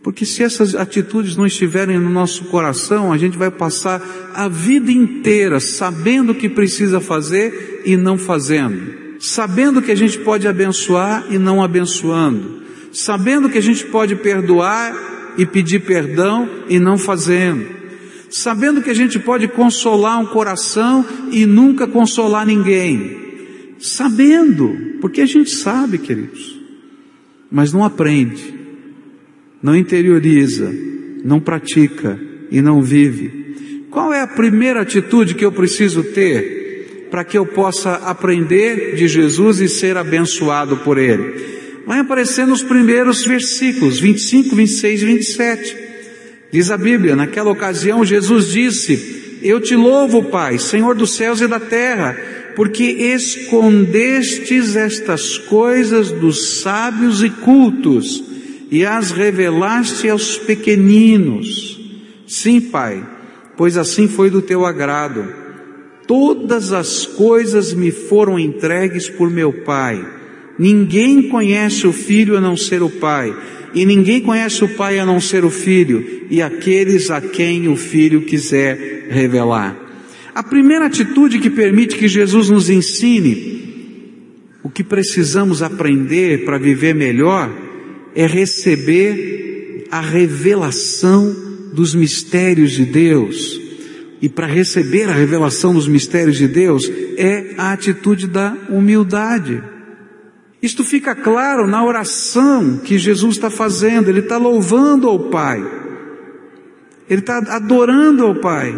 Porque 0.07 0.25
se 0.25 0.41
essas 0.41 0.73
atitudes 0.73 1.35
não 1.35 1.45
estiverem 1.45 1.99
no 1.99 2.09
nosso 2.09 2.45
coração, 2.45 3.11
a 3.11 3.17
gente 3.17 3.37
vai 3.37 3.51
passar 3.51 4.01
a 4.33 4.47
vida 4.47 4.89
inteira 4.89 5.59
sabendo 5.59 6.31
o 6.31 6.35
que 6.35 6.47
precisa 6.47 7.01
fazer 7.01 7.81
e 7.83 7.97
não 7.97 8.17
fazendo. 8.17 9.17
Sabendo 9.19 9.81
que 9.81 9.91
a 9.91 9.95
gente 9.95 10.17
pode 10.19 10.47
abençoar 10.47 11.25
e 11.29 11.37
não 11.37 11.61
abençoando. 11.61 12.63
Sabendo 12.89 13.49
que 13.49 13.57
a 13.57 13.61
gente 13.61 13.85
pode 13.87 14.15
perdoar 14.15 15.35
e 15.37 15.45
pedir 15.45 15.79
perdão 15.79 16.49
e 16.69 16.79
não 16.79 16.97
fazendo. 16.97 17.65
Sabendo 18.29 18.81
que 18.81 18.89
a 18.89 18.95
gente 18.95 19.19
pode 19.19 19.49
consolar 19.49 20.21
um 20.21 20.27
coração 20.27 21.05
e 21.33 21.45
nunca 21.45 21.85
consolar 21.85 22.45
ninguém. 22.45 23.75
Sabendo, 23.77 24.73
porque 25.01 25.19
a 25.19 25.25
gente 25.25 25.49
sabe, 25.49 25.97
queridos, 25.97 26.57
mas 27.51 27.73
não 27.73 27.83
aprende 27.83 28.56
não 29.61 29.75
interioriza, 29.75 30.73
não 31.23 31.39
pratica 31.39 32.19
e 32.51 32.61
não 32.61 32.81
vive. 32.81 33.85
Qual 33.89 34.13
é 34.13 34.21
a 34.21 34.27
primeira 34.27 34.81
atitude 34.81 35.35
que 35.35 35.45
eu 35.45 35.51
preciso 35.51 36.03
ter 36.03 37.07
para 37.09 37.23
que 37.23 37.37
eu 37.37 37.45
possa 37.45 37.95
aprender 37.95 38.95
de 38.95 39.07
Jesus 39.07 39.59
e 39.59 39.67
ser 39.67 39.97
abençoado 39.97 40.77
por 40.77 40.97
Ele? 40.97 41.57
Vai 41.85 41.99
aparecer 41.99 42.45
nos 42.45 42.61
primeiros 42.61 43.25
versículos, 43.25 43.99
25, 43.99 44.55
26 44.55 45.01
e 45.01 45.05
27. 45.05 45.77
Diz 46.51 46.69
a 46.69 46.77
Bíblia, 46.77 47.15
naquela 47.15 47.51
ocasião 47.51 48.05
Jesus 48.05 48.51
disse, 48.51 49.39
eu 49.41 49.61
te 49.61 49.75
louvo, 49.75 50.23
Pai, 50.23 50.57
Senhor 50.57 50.95
dos 50.95 51.15
céus 51.15 51.41
e 51.41 51.47
da 51.47 51.59
terra, 51.59 52.17
porque 52.55 52.83
escondestes 52.83 54.75
estas 54.75 55.37
coisas 55.37 56.11
dos 56.11 56.59
sábios 56.59 57.23
e 57.23 57.29
cultos 57.29 58.23
e 58.69 58.85
as 58.85 59.11
revelaste 59.11 60.09
aos 60.09 60.37
pequeninos. 60.37 61.79
Sim, 62.27 62.59
Pai, 62.59 63.05
pois 63.55 63.77
assim 63.77 64.07
foi 64.07 64.29
do 64.29 64.41
teu 64.41 64.65
agrado. 64.65 65.25
Todas 66.05 66.71
as 66.71 67.05
coisas 67.05 67.73
me 67.73 67.91
foram 67.91 68.39
entregues 68.39 69.09
por 69.09 69.29
meu 69.29 69.51
Pai. 69.51 70.05
Ninguém 70.59 71.29
conhece 71.29 71.85
o 71.85 71.93
Filho 71.93 72.37
a 72.37 72.41
não 72.41 72.57
ser 72.57 72.81
o 72.81 72.89
Pai, 72.89 73.35
e 73.73 73.85
ninguém 73.85 74.21
conhece 74.21 74.63
o 74.63 74.69
Pai 74.69 74.99
a 74.99 75.05
não 75.05 75.19
ser 75.19 75.45
o 75.45 75.49
Filho, 75.49 76.25
e 76.29 76.41
aqueles 76.41 77.11
a 77.11 77.21
quem 77.21 77.67
o 77.67 77.75
Filho 77.75 78.21
quiser 78.21 79.07
revelar. 79.09 79.77
A 80.33 80.43
primeira 80.43 80.85
atitude 80.85 81.39
que 81.39 81.49
permite 81.49 81.95
que 81.95 82.07
Jesus 82.07 82.49
nos 82.49 82.69
ensine 82.69 83.57
o 84.63 84.69
que 84.69 84.83
precisamos 84.83 85.61
aprender 85.61 86.45
para 86.45 86.57
viver 86.57 86.93
melhor 86.93 87.66
é 88.17 88.25
receber 88.25 89.85
a 89.91 90.01
revelação 90.01 91.35
dos 91.71 91.93
mistérios 91.93 92.71
de 92.71 92.83
Deus. 92.83 93.61
E 94.19 94.27
para 94.27 94.47
receber 94.47 95.07
a 95.07 95.13
revelação 95.13 95.71
dos 95.71 95.87
mistérios 95.87 96.35
de 96.35 96.47
Deus 96.47 96.91
é 97.15 97.53
a 97.59 97.71
atitude 97.71 98.25
da 98.25 98.57
humildade. 98.71 99.61
Isto 100.59 100.83
fica 100.83 101.13
claro 101.13 101.67
na 101.67 101.85
oração 101.85 102.79
que 102.79 102.97
Jesus 102.97 103.35
está 103.35 103.51
fazendo, 103.51 104.09
ele 104.09 104.21
está 104.21 104.37
louvando 104.37 105.07
ao 105.07 105.29
Pai, 105.29 105.63
ele 107.07 107.21
está 107.21 107.37
adorando 107.37 108.25
ao 108.25 108.33
Pai, 108.41 108.75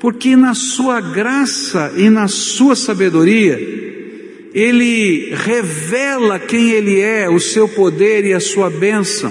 porque 0.00 0.34
na 0.34 0.54
sua 0.54 1.00
graça 1.00 1.92
e 1.96 2.10
na 2.10 2.26
sua 2.26 2.74
sabedoria, 2.74 3.85
ele 4.56 5.34
revela 5.34 6.38
quem 6.38 6.70
ele 6.70 6.98
é, 6.98 7.28
o 7.28 7.38
seu 7.38 7.68
poder 7.68 8.24
e 8.24 8.32
a 8.32 8.40
sua 8.40 8.70
bênção, 8.70 9.30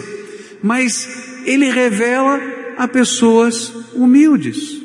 mas 0.61 1.09
ele 1.47 1.67
revela 1.71 2.39
a 2.77 2.87
pessoas 2.87 3.73
humildes. 3.95 4.83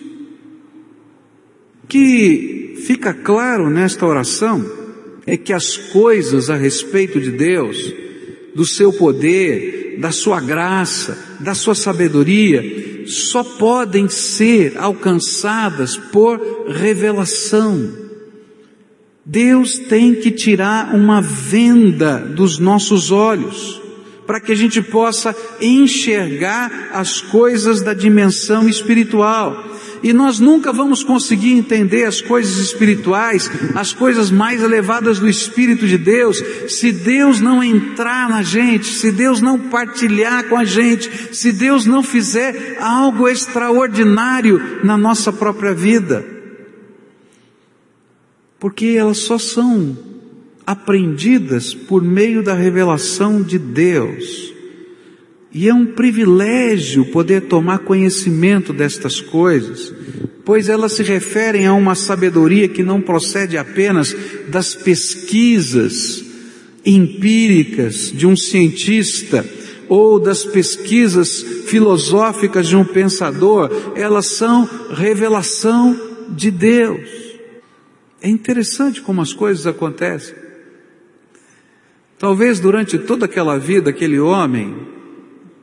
Que 1.87 2.75
fica 2.87 3.12
claro 3.12 3.68
nesta 3.68 4.06
oração 4.06 4.64
é 5.26 5.37
que 5.37 5.52
as 5.52 5.76
coisas 5.76 6.49
a 6.49 6.56
respeito 6.56 7.20
de 7.20 7.32
Deus, 7.32 7.92
do 8.54 8.64
seu 8.64 8.94
poder, 8.94 9.99
da 10.00 10.11
sua 10.11 10.40
graça, 10.40 11.37
da 11.40 11.54
sua 11.54 11.75
sabedoria, 11.75 13.04
só 13.06 13.44
podem 13.44 14.09
ser 14.09 14.78
alcançadas 14.78 15.99
por 15.99 16.40
revelação. 16.66 18.09
Deus 19.25 19.79
tem 19.79 20.15
que 20.15 20.31
tirar 20.31 20.95
uma 20.95 21.21
venda 21.21 22.19
dos 22.19 22.59
nossos 22.59 23.11
olhos, 23.11 23.81
para 24.27 24.41
que 24.41 24.53
a 24.53 24.55
gente 24.55 24.81
possa 24.81 25.37
enxergar 25.61 26.91
as 26.93 27.21
coisas 27.21 27.83
da 27.83 27.93
dimensão 27.93 28.69
espiritual. 28.69 29.69
E 30.03 30.15
nós 30.15 30.41
nunca 30.41 30.73
vamos 30.73 31.05
conseguir 31.05 31.53
entender 31.53 32.05
as 32.05 32.23
coisas 32.23 32.57
espirituais, 32.57 33.50
as 33.75 33.93
coisas 33.93 34.31
mais 34.31 34.62
elevadas 34.62 35.19
do 35.19 35.29
Espírito 35.29 35.87
de 35.87 35.99
Deus, 35.99 36.43
se 36.69 36.91
Deus 36.91 37.39
não 37.41 37.62
entrar 37.62 38.27
na 38.31 38.43
gente, 38.43 38.87
se 38.87 39.12
Deus 39.12 39.43
não 39.43 39.59
partilhar 39.59 40.45
com 40.45 40.57
a 40.57 40.65
gente, 40.65 41.37
se 41.37 41.53
Deus 41.53 41.85
não 41.85 42.03
fizer 42.03 42.79
algo 42.81 43.29
extraordinário 43.29 44.81
na 44.83 44.97
nossa 44.97 45.31
própria 45.31 45.75
vida 45.75 46.39
porque 48.61 48.88
elas 48.88 49.19
só 49.19 49.38
são 49.38 49.97
aprendidas 50.67 51.75
por 51.75 52.02
meio 52.02 52.43
da 52.43 52.55
revelação 52.55 53.43
de 53.43 53.59
Deus. 53.59 54.52
E 55.52 55.69
é 55.69 55.75
um 55.75 55.87
privilégio 55.87 57.07
poder 57.07 57.43
tomar 57.49 57.81
conhecimento 57.81 58.73
destas 58.73 59.21
coisas, 59.21 59.93
pois 60.45 60.69
elas 60.69 60.93
se 60.93 61.02
referem 61.02 61.67
a 61.67 61.73
uma 61.73 61.95
sabedoria 61.97 62.69
que 62.69 62.85
não 62.85 63.00
procede 63.00 63.57
apenas 63.57 64.14
das 64.49 64.75
pesquisas 64.75 66.25
empíricas 66.85 68.12
de 68.14 68.26
um 68.26 68.37
cientista 68.37 69.45
ou 69.88 70.21
das 70.21 70.45
pesquisas 70.45 71.43
filosóficas 71.67 72.69
de 72.69 72.76
um 72.76 72.85
pensador, 72.85 73.71
elas 73.97 74.26
são 74.26 74.69
revelação 74.95 75.99
de 76.29 76.50
Deus. 76.50 77.30
É 78.23 78.29
interessante 78.29 79.00
como 79.00 79.21
as 79.21 79.33
coisas 79.33 79.67
acontecem. 79.67 80.35
Talvez 82.19 82.61
durante 82.61 82.99
toda 82.99 83.25
aquela 83.25 83.59
vida, 83.59 83.89
aquele 83.89 84.21
homem, 84.21 84.77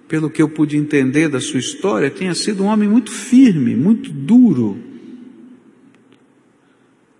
pelo 0.08 0.30
que 0.30 0.42
eu 0.42 0.50
pude 0.50 0.76
entender 0.76 1.30
da 1.30 1.40
sua 1.40 1.60
história, 1.60 2.10
tenha 2.10 2.34
sido 2.34 2.64
um 2.64 2.68
homem 2.68 2.90
muito 2.90 3.12
firme, 3.12 3.76
muito 3.76 4.12
duro, 4.12 4.80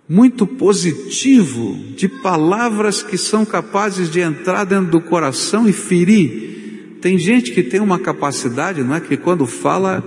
muito 0.08 0.44
positivo, 0.44 1.78
de 1.94 2.08
palavras 2.08 3.00
que 3.00 3.16
são 3.16 3.44
capazes 3.44 4.10
de 4.10 4.20
entrar 4.20 4.64
dentro 4.64 4.90
do 4.90 5.00
coração 5.00 5.68
e 5.68 5.72
ferir. 5.72 6.96
Tem 7.00 7.16
gente 7.16 7.52
que 7.52 7.62
tem 7.62 7.78
uma 7.78 8.00
capacidade, 8.00 8.82
não 8.82 8.96
é? 8.96 9.00
Que 9.00 9.16
quando 9.16 9.46
fala, 9.46 10.02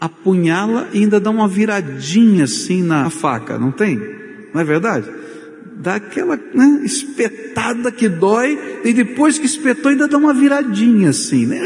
apunhala 0.00 0.88
e 0.94 1.00
ainda 1.00 1.20
dá 1.20 1.30
uma 1.30 1.46
viradinha 1.46 2.44
assim 2.44 2.82
na 2.82 3.10
faca, 3.10 3.58
não 3.58 3.70
tem? 3.70 4.00
Não 4.52 4.60
é 4.60 4.64
verdade? 4.64 5.06
Dá 5.76 5.94
aquela 5.94 6.36
né, 6.36 6.82
espetada 6.84 7.90
que 7.90 8.08
dói, 8.08 8.58
e 8.84 8.92
depois 8.92 9.38
que 9.38 9.46
espetou 9.46 9.90
ainda 9.90 10.06
dá 10.06 10.18
uma 10.18 10.34
viradinha 10.34 11.10
assim, 11.10 11.46
né? 11.46 11.60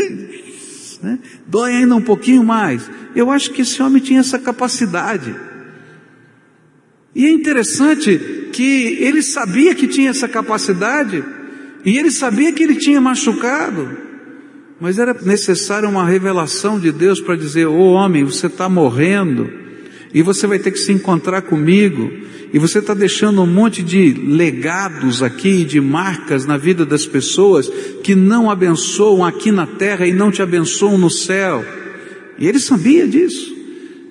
né? 1.03 1.19
Dói 1.47 1.73
ainda 1.73 1.95
um 1.95 2.03
pouquinho 2.03 2.45
mais. 2.45 2.89
Eu 3.15 3.31
acho 3.31 3.51
que 3.51 3.63
esse 3.63 3.83
homem 3.83 4.03
tinha 4.03 4.21
essa 4.21 4.39
capacidade. 4.39 5.35
E 7.15 7.27
é 7.27 7.31
interessante 7.31 8.49
que 8.53 8.99
ele 9.01 9.23
sabia 9.23 9.75
que 9.75 9.87
tinha 9.87 10.11
essa 10.11 10.29
capacidade, 10.29 11.25
e 11.85 11.99
ele 11.99 12.11
sabia 12.11 12.53
que 12.53 12.63
ele 12.63 12.77
tinha 12.77 13.01
machucado, 13.01 13.97
mas 14.81 14.99
era 14.99 15.15
necessária 15.15 15.89
uma 15.89 16.05
revelação 16.05 16.81
de 16.81 16.91
Deus 16.91 17.21
para 17.21 17.37
dizer: 17.37 17.67
Ô 17.67 17.75
oh, 17.75 17.93
homem, 17.93 18.25
você 18.25 18.47
está 18.47 18.69
morrendo, 18.69 19.49
e 20.15 20.23
você 20.23 20.47
vai 20.47 20.61
ter 20.61 20.71
que 20.71 20.79
se 20.79 20.93
encontrar 20.93 21.43
comigo, 21.43 22.11
e 22.53 22.59
você 22.59 22.79
está 22.79 22.95
deixando 22.95 23.43
um 23.43 23.47
monte 23.47 23.83
de 23.83 24.13
legados 24.13 25.25
aqui, 25.25 25.65
de 25.65 25.81
marcas 25.81 26.47
na 26.47 26.57
vida 26.57 26.87
das 26.87 27.05
pessoas 27.05 27.69
que 28.05 28.15
não 28.15 28.49
abençoam 28.49 29.25
aqui 29.25 29.51
na 29.51 29.67
terra 29.67 30.07
e 30.07 30.13
não 30.13 30.31
te 30.31 30.41
abençoam 30.41 30.97
no 30.97 31.11
céu. 31.11 31.65
E 32.39 32.47
ele 32.47 32.61
sabia 32.61 33.09
disso. 33.09 33.53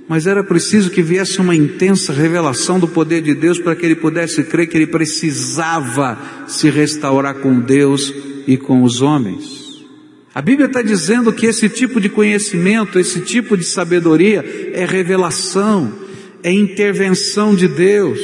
Mas 0.10 0.28
era 0.28 0.44
preciso 0.44 0.90
que 0.90 1.02
viesse 1.02 1.40
uma 1.40 1.56
intensa 1.56 2.12
revelação 2.12 2.78
do 2.78 2.88
poder 2.90 3.22
de 3.22 3.34
Deus 3.34 3.58
para 3.58 3.74
que 3.74 3.86
ele 3.86 3.96
pudesse 3.96 4.44
crer 4.44 4.68
que 4.68 4.76
ele 4.76 4.88
precisava 4.88 6.20
se 6.46 6.70
restaurar 6.70 7.36
com 7.36 7.62
Deus 7.62 8.14
e 8.46 8.58
com 8.58 8.84
os 8.84 9.02
homens. 9.02 9.63
A 10.34 10.42
Bíblia 10.42 10.68
está 10.68 10.82
dizendo 10.82 11.32
que 11.32 11.46
esse 11.46 11.70
tipo 11.70 12.02
de 12.02 12.10
conhecimento, 12.10 13.00
esse 13.00 13.20
tipo 13.22 13.56
de 13.56 13.64
sabedoria 13.64 14.72
é 14.74 14.86
revelação 14.86 16.04
é 16.44 16.52
intervenção 16.52 17.56
de 17.56 17.68
Deus. 17.68 18.20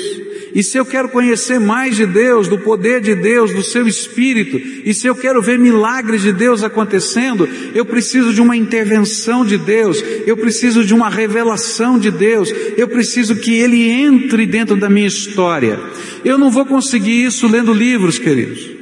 E 0.54 0.64
se 0.64 0.78
eu 0.78 0.86
quero 0.86 1.10
conhecer 1.10 1.60
mais 1.60 1.96
de 1.96 2.08
Deus, 2.08 2.48
do 2.48 2.58
poder 2.58 3.00
de 3.02 3.16
Deus, 3.16 3.54
do 3.54 3.64
seu 3.64 3.88
Espírito, 3.88 4.60
e 4.84 4.94
se 4.96 5.06
eu 5.06 5.16
quero 5.16 5.42
ver 5.42 5.60
milagres 5.60 6.24
de 6.24 6.34
Deus 6.34 6.64
acontecendo, 6.64 7.48
eu 7.74 7.86
preciso 7.86 8.34
de 8.34 8.42
uma 8.42 8.58
intervenção 8.58 9.46
de 9.46 9.58
Deus, 9.58 10.04
eu 10.26 10.36
preciso 10.36 10.84
de 10.84 10.94
uma 10.94 11.08
revelação 11.08 12.00
de 12.00 12.10
Deus, 12.10 12.52
eu 12.76 12.88
preciso 12.88 13.36
que 13.36 13.54
Ele 13.54 13.90
entre 13.90 14.46
dentro 14.48 14.76
da 14.76 14.90
minha 14.90 15.08
história. 15.08 15.80
Eu 16.26 16.38
não 16.38 16.50
vou 16.50 16.66
conseguir 16.66 17.24
isso 17.24 17.48
lendo 17.48 17.72
livros, 17.72 18.18
queridos. 18.18 18.79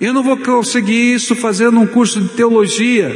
Eu 0.00 0.12
não 0.12 0.22
vou 0.22 0.36
conseguir 0.36 1.14
isso 1.14 1.34
fazendo 1.36 1.78
um 1.78 1.86
curso 1.86 2.20
de 2.20 2.28
teologia. 2.30 3.12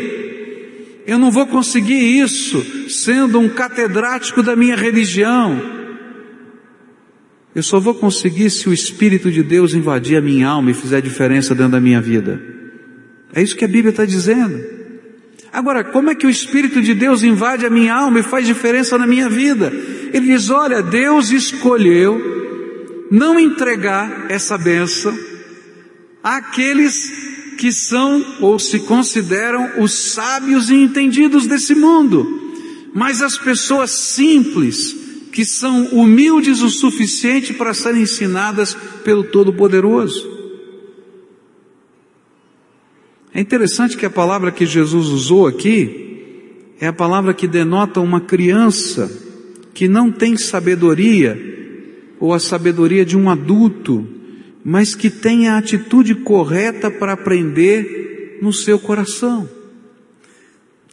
Eu 1.06 1.18
não 1.18 1.30
vou 1.30 1.46
conseguir 1.46 2.20
isso 2.20 2.90
sendo 2.90 3.38
um 3.38 3.48
catedrático 3.48 4.42
da 4.42 4.54
minha 4.54 4.76
religião. 4.76 5.60
Eu 7.54 7.62
só 7.62 7.80
vou 7.80 7.94
conseguir 7.94 8.50
se 8.50 8.68
o 8.68 8.72
Espírito 8.72 9.30
de 9.30 9.42
Deus 9.42 9.74
invadir 9.74 10.16
a 10.16 10.20
minha 10.20 10.46
alma 10.46 10.70
e 10.70 10.74
fizer 10.74 11.00
diferença 11.00 11.54
dentro 11.54 11.72
da 11.72 11.80
minha 11.80 12.00
vida. 12.00 12.40
É 13.34 13.42
isso 13.42 13.56
que 13.56 13.64
a 13.64 13.68
Bíblia 13.68 13.90
está 13.90 14.04
dizendo. 14.04 14.62
Agora, 15.52 15.82
como 15.82 16.10
é 16.10 16.14
que 16.14 16.26
o 16.26 16.30
Espírito 16.30 16.80
de 16.80 16.94
Deus 16.94 17.22
invade 17.22 17.66
a 17.66 17.70
minha 17.70 17.94
alma 17.94 18.20
e 18.20 18.22
faz 18.22 18.46
diferença 18.46 18.96
na 18.98 19.06
minha 19.06 19.28
vida? 19.28 19.72
Ele 20.12 20.26
diz: 20.26 20.50
olha, 20.50 20.82
Deus 20.82 21.30
escolheu 21.30 23.08
não 23.10 23.40
entregar 23.40 24.26
essa 24.28 24.56
bênção 24.58 25.27
àqueles 26.22 27.56
que 27.58 27.72
são 27.72 28.24
ou 28.40 28.58
se 28.58 28.80
consideram 28.80 29.82
os 29.82 30.12
sábios 30.12 30.70
e 30.70 30.74
entendidos 30.74 31.46
desse 31.46 31.74
mundo, 31.74 32.26
mas 32.94 33.20
as 33.20 33.36
pessoas 33.36 33.90
simples, 33.90 34.96
que 35.32 35.44
são 35.44 35.86
humildes 35.86 36.62
o 36.62 36.70
suficiente 36.70 37.52
para 37.52 37.74
serem 37.74 38.02
ensinadas 38.02 38.74
pelo 39.04 39.24
Todo-Poderoso. 39.24 40.38
É 43.34 43.40
interessante 43.40 43.96
que 43.96 44.06
a 44.06 44.10
palavra 44.10 44.50
que 44.50 44.66
Jesus 44.66 45.08
usou 45.08 45.46
aqui 45.46 46.08
é 46.80 46.86
a 46.86 46.92
palavra 46.92 47.34
que 47.34 47.46
denota 47.46 48.00
uma 48.00 48.20
criança 48.20 49.10
que 49.74 49.86
não 49.86 50.10
tem 50.10 50.36
sabedoria 50.36 51.36
ou 52.18 52.32
a 52.32 52.40
sabedoria 52.40 53.04
de 53.04 53.16
um 53.16 53.30
adulto, 53.30 54.17
mas 54.68 54.94
que 54.94 55.08
tem 55.08 55.48
a 55.48 55.56
atitude 55.56 56.14
correta 56.14 56.90
para 56.90 57.14
aprender 57.14 58.38
no 58.42 58.52
seu 58.52 58.78
coração. 58.78 59.48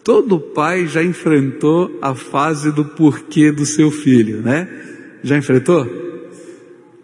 Todo 0.02 0.40
pai 0.40 0.88
já 0.88 1.04
enfrentou 1.04 2.00
a 2.02 2.16
fase 2.16 2.72
do 2.72 2.86
porquê 2.86 3.52
do 3.52 3.66
seu 3.66 3.92
filho, 3.92 4.42
né? 4.42 4.66
Já 5.22 5.38
enfrentou? 5.38 5.86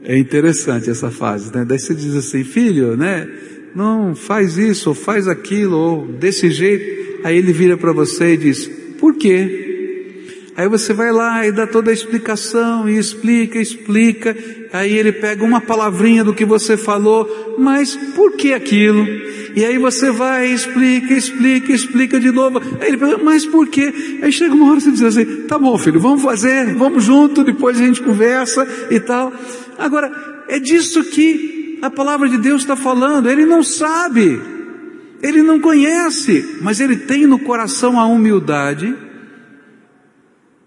É 0.01 0.18
interessante 0.18 0.90
essa 0.90 1.12
fase, 1.12 1.54
né? 1.54 1.66
Daí 1.68 1.78
você 1.78 1.94
diz 1.94 2.16
assim, 2.16 2.46
filho, 2.46 2.96
né? 2.96 3.30
Não 3.75 4.16
faz 4.16 4.58
isso, 4.58 4.92
ou 4.92 4.96
faz 4.96 5.28
aquilo, 5.28 5.75
ou 5.75 6.08
desse 6.08 6.50
jeito. 6.51 7.20
Aí 7.25 7.38
ele 7.38 7.51
vira 7.51 7.75
para 7.75 7.92
você 7.92 8.36
e 8.36 8.38
diz, 8.38 8.66
por 8.98 9.16
quê? 9.16 9.71
Aí 10.55 10.67
você 10.67 10.93
vai 10.93 11.12
lá 11.12 11.48
e 11.48 11.51
dá 11.51 11.65
toda 11.65 11.91
a 11.91 11.93
explicação 11.93 12.89
e 12.89 12.98
explica, 12.98 13.58
explica. 13.58 14.36
Aí 14.74 14.98
ele 14.98 15.12
pega 15.13 15.43
uma 15.43 15.62
palavrinha 15.62 16.24
do 16.24 16.34
que 16.34 16.43
você 16.43 16.75
falou, 16.75 17.55
mas 17.58 17.96
por 18.15 18.34
que 18.34 18.53
aquilo? 18.53 19.05
E 19.55 19.63
aí 19.63 19.77
você 19.77 20.12
vai, 20.12 20.48
explica, 20.48 21.13
explica, 21.13 21.72
explica 21.72 22.20
de 22.20 22.31
novo. 22.31 22.60
Aí 22.81 22.89
ele 22.89 22.98
pergunta, 22.98 23.24
mas 23.24 23.46
por 23.46 23.67
quê? 23.67 24.20
Aí 24.22 24.31
chega 24.31 24.53
uma 24.53 24.72
hora 24.72 24.79
você 24.79 24.91
diz 24.91 25.01
assim, 25.01 25.25
tá 25.48 25.58
bom 25.58 25.77
filho, 25.77 26.00
vamos 26.00 26.22
fazer, 26.22 26.74
vamos 26.75 27.03
junto, 27.03 27.43
depois 27.43 27.79
a 27.79 27.86
gente 27.86 28.01
conversa 28.01 28.67
e 28.89 29.00
tal. 29.00 29.34
Agora, 29.77 30.12
é 30.50 30.59
disso 30.59 31.03
que 31.05 31.79
a 31.81 31.90
palavra 31.90 32.27
de 32.27 32.37
Deus 32.37 32.61
está 32.61 32.75
falando. 32.75 33.29
Ele 33.29 33.46
não 33.46 33.64
sabe, 33.64 34.42
ele 35.24 35.42
não 35.42 35.61
conhece, 35.61 36.57
mas 36.61 36.81
ele 36.81 36.98
tem 36.98 37.25
no 37.25 37.40
coração 37.40 37.98
a 37.98 38.05
humildade 38.05 38.94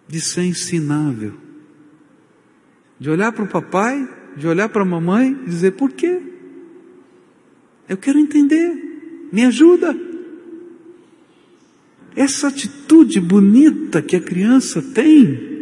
de 0.08 0.20
ser 0.20 0.42
ensinável. 0.42 1.32
De 2.98 3.10
olhar 3.10 3.32
para 3.32 3.44
o 3.44 3.48
papai, 3.48 4.08
de 4.36 4.46
olhar 4.46 4.68
para 4.68 4.82
a 4.82 4.86
mamãe 4.86 5.38
e 5.42 5.48
dizer, 5.48 5.72
por 5.72 5.92
quê? 5.92 6.20
Eu 7.88 7.96
quero 7.96 8.18
entender, 8.18 9.28
me 9.32 9.44
ajuda. 9.44 9.96
Essa 12.16 12.48
atitude 12.48 13.20
bonita 13.20 14.00
que 14.00 14.16
a 14.16 14.20
criança 14.20 14.80
tem 14.80 15.54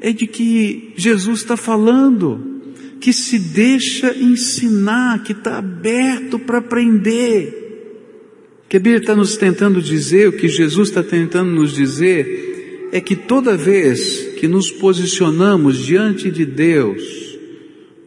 é 0.00 0.12
de 0.12 0.26
que 0.26 0.92
Jesus 0.96 1.40
está 1.40 1.56
falando, 1.56 2.62
que 3.00 3.12
se 3.12 3.38
deixa 3.38 4.16
ensinar, 4.16 5.22
que 5.22 5.32
está 5.32 5.58
aberto 5.58 6.38
para 6.38 6.58
aprender. 6.58 7.58
Que 8.68 8.76
a 8.76 8.80
Bíblia 8.80 9.00
está 9.00 9.16
nos 9.16 9.36
tentando 9.36 9.82
dizer, 9.82 10.28
o 10.28 10.32
que 10.32 10.48
Jesus 10.48 10.90
está 10.90 11.02
tentando 11.02 11.50
nos 11.50 11.74
dizer, 11.74 12.49
é 12.92 13.00
que 13.00 13.14
toda 13.14 13.56
vez 13.56 14.34
que 14.38 14.48
nos 14.48 14.70
posicionamos 14.70 15.78
diante 15.78 16.30
de 16.30 16.44
Deus, 16.44 17.02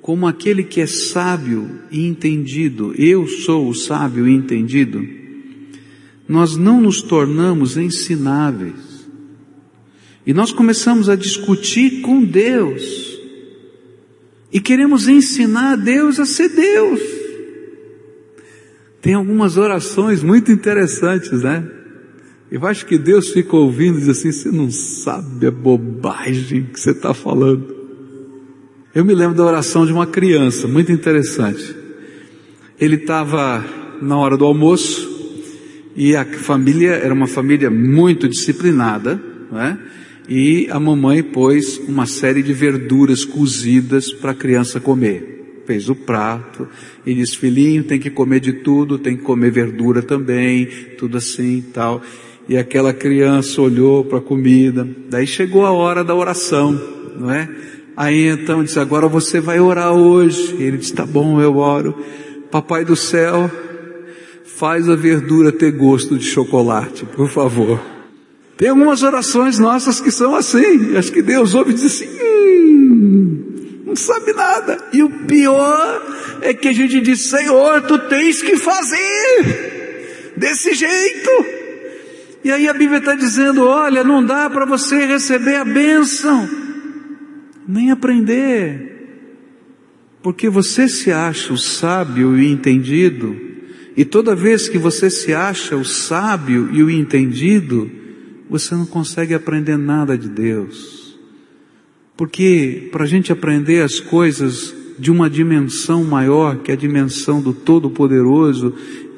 como 0.02 0.28
aquele 0.28 0.64
que 0.64 0.82
é 0.82 0.88
sábio 0.88 1.80
e 1.90 2.06
entendido, 2.06 2.94
eu 2.98 3.28
sou 3.28 3.70
o 3.70 3.74
sábio 3.74 4.28
e 4.28 4.34
entendido, 4.34 5.08
nós 6.28 6.58
não 6.58 6.82
nos 6.82 7.02
tornamos 7.02 7.78
ensináveis. 7.78 9.08
E 10.26 10.34
nós 10.34 10.52
começamos 10.52 11.10
a 11.10 11.16
discutir 11.16 12.02
com 12.02 12.24
Deus. 12.24 13.20
E 14.52 14.60
queremos 14.60 15.08
ensinar 15.08 15.76
Deus 15.76 16.20
a 16.20 16.26
ser 16.26 16.50
Deus. 16.50 17.02
Tem 19.02 19.14
algumas 19.14 19.58
orações 19.58 20.24
muito 20.24 20.52
interessantes, 20.52 21.44
né? 21.44 21.83
Eu 22.54 22.68
acho 22.68 22.86
que 22.86 23.00
Deus 23.00 23.30
fica 23.30 23.56
ouvindo 23.56 23.98
e 23.98 24.02
diz 24.02 24.10
assim: 24.10 24.32
você 24.32 24.52
não 24.52 24.70
sabe 24.70 25.48
a 25.48 25.52
bobagem 25.52 26.68
que 26.72 26.80
você 26.80 26.92
está 26.92 27.12
falando. 27.12 27.76
Eu 28.94 29.04
me 29.04 29.16
lembro 29.16 29.36
da 29.36 29.44
oração 29.44 29.88
de 29.88 29.92
uma 29.92 30.06
criança, 30.06 30.68
muito 30.68 30.92
interessante. 30.92 31.76
Ele 32.80 32.98
estava 32.98 33.66
na 34.00 34.16
hora 34.20 34.38
do 34.38 34.46
almoço 34.46 35.10
e 35.96 36.16
a 36.16 36.24
família 36.24 36.92
era 36.92 37.12
uma 37.12 37.26
família 37.26 37.72
muito 37.72 38.30
disciplinada, 38.30 39.20
né? 39.52 39.80
e 40.30 40.68
a 40.70 40.80
mamãe 40.80 41.24
pôs 41.24 41.80
uma 41.88 42.06
série 42.06 42.44
de 42.44 42.54
verduras 42.54 43.26
cozidas 43.26 44.14
para 44.14 44.30
a 44.30 44.36
criança 44.36 44.80
comer. 44.80 45.64
Fez 45.66 45.90
o 45.90 45.96
prato 45.96 46.68
e 47.04 47.16
disse, 47.16 47.36
filhinho, 47.36 47.84
tem 47.84 48.00
que 48.00 48.12
comer 48.12 48.42
de 48.42 48.54
tudo, 48.54 49.00
tem 49.00 49.18
que 49.18 49.24
comer 49.24 49.50
verdura 49.50 50.04
também, 50.04 50.68
tudo 51.00 51.18
assim 51.18 51.58
e 51.58 51.62
tal. 51.64 52.04
E 52.48 52.58
aquela 52.58 52.94
criança 52.94 53.62
olhou 53.62 54.04
para 54.04 54.18
a 54.18 54.22
comida, 54.22 54.88
daí 55.10 55.26
chegou 55.26 55.66
a 55.66 55.72
hora 55.72 56.04
da 56.04 56.14
oração, 56.14 56.80
não 57.18 57.32
é? 57.32 57.50
Aí 57.96 58.28
então 58.28 58.64
disse, 58.64 58.80
agora 58.80 59.08
você 59.08 59.40
vai 59.40 59.60
orar 59.60 59.94
hoje. 59.94 60.56
Ele 60.60 60.78
disse, 60.78 60.94
tá 60.94 61.06
bom, 61.06 61.40
eu 61.40 61.58
oro. 61.58 61.96
Papai 62.52 62.84
do 62.84 62.96
céu, 62.96 63.50
faz 64.46 64.90
a 64.90 64.96
verdura 64.96 65.52
ter 65.52 65.72
gosto 65.72 66.18
de 66.18 66.26
chocolate, 66.26 67.06
por 67.06 67.30
favor. 67.30 67.80
Tem 68.58 68.70
algumas 68.70 69.04
orações 69.04 69.58
nossas 69.58 70.00
que 70.00 70.12
são 70.12 70.36
assim. 70.36 70.96
Acho 70.96 71.12
que 71.12 71.22
Deus 71.22 71.56
ouve 71.56 71.72
e 71.72 71.74
diz 71.74 71.86
assim, 71.86 72.08
hum, 72.08 73.84
não 73.86 73.96
sabe 73.96 74.34
nada. 74.34 74.78
E 74.94 75.02
o 75.02 75.10
pior 75.10 76.02
é 76.42 76.54
que 76.54 76.68
a 76.68 76.74
gente 76.74 77.02
diz, 77.02 77.22
Senhor, 77.22 77.82
tu 77.82 77.98
tens 78.00 78.42
que 78.42 78.58
fazer 78.58 80.34
desse 80.38 80.74
jeito. 80.74 81.53
E 82.44 82.52
aí 82.52 82.68
a 82.68 82.74
Bíblia 82.74 83.00
está 83.00 83.16
dizendo, 83.16 83.66
olha, 83.66 84.04
não 84.04 84.24
dá 84.24 84.50
para 84.50 84.66
você 84.66 85.06
receber 85.06 85.56
a 85.56 85.66
bênção 85.66 86.64
nem 87.68 87.92
aprender. 87.92 88.92
Porque 90.22 90.50
você 90.50 90.88
se 90.88 91.12
acha 91.12 91.54
o 91.54 91.58
sábio 91.58 92.38
e 92.38 92.46
o 92.46 92.52
entendido, 92.52 93.36
e 93.96 94.06
toda 94.06 94.36
vez 94.36 94.68
que 94.68 94.78
você 94.78 95.10
se 95.10 95.34
acha 95.34 95.76
o 95.76 95.86
sábio 95.86 96.70
e 96.72 96.82
o 96.82 96.90
entendido, 96.90 97.90
você 98.50 98.74
não 98.76 98.86
consegue 98.86 99.34
aprender 99.34 99.78
nada 99.78 100.18
de 100.18 100.30
Deus. 100.30 101.20
Porque 102.16 102.90
para 102.92 103.04
a 103.04 103.08
gente 103.08 103.32
aprender 103.32 103.82
as 103.82 104.00
coisas 104.00 104.74
de 104.98 105.12
uma 105.12 105.30
dimensão 105.30 106.04
maior, 106.04 106.58
que 106.58 106.72
é 106.72 106.74
a 106.74 106.78
dimensão 106.78 107.42
do 107.42 107.54
Todo-Poderoso, 107.54 108.74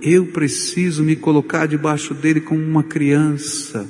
eu 0.06 0.28
preciso 0.28 1.04
me 1.04 1.16
colocar 1.16 1.66
debaixo 1.66 2.14
dele 2.14 2.40
como 2.40 2.62
uma 2.62 2.84
criança 2.84 3.90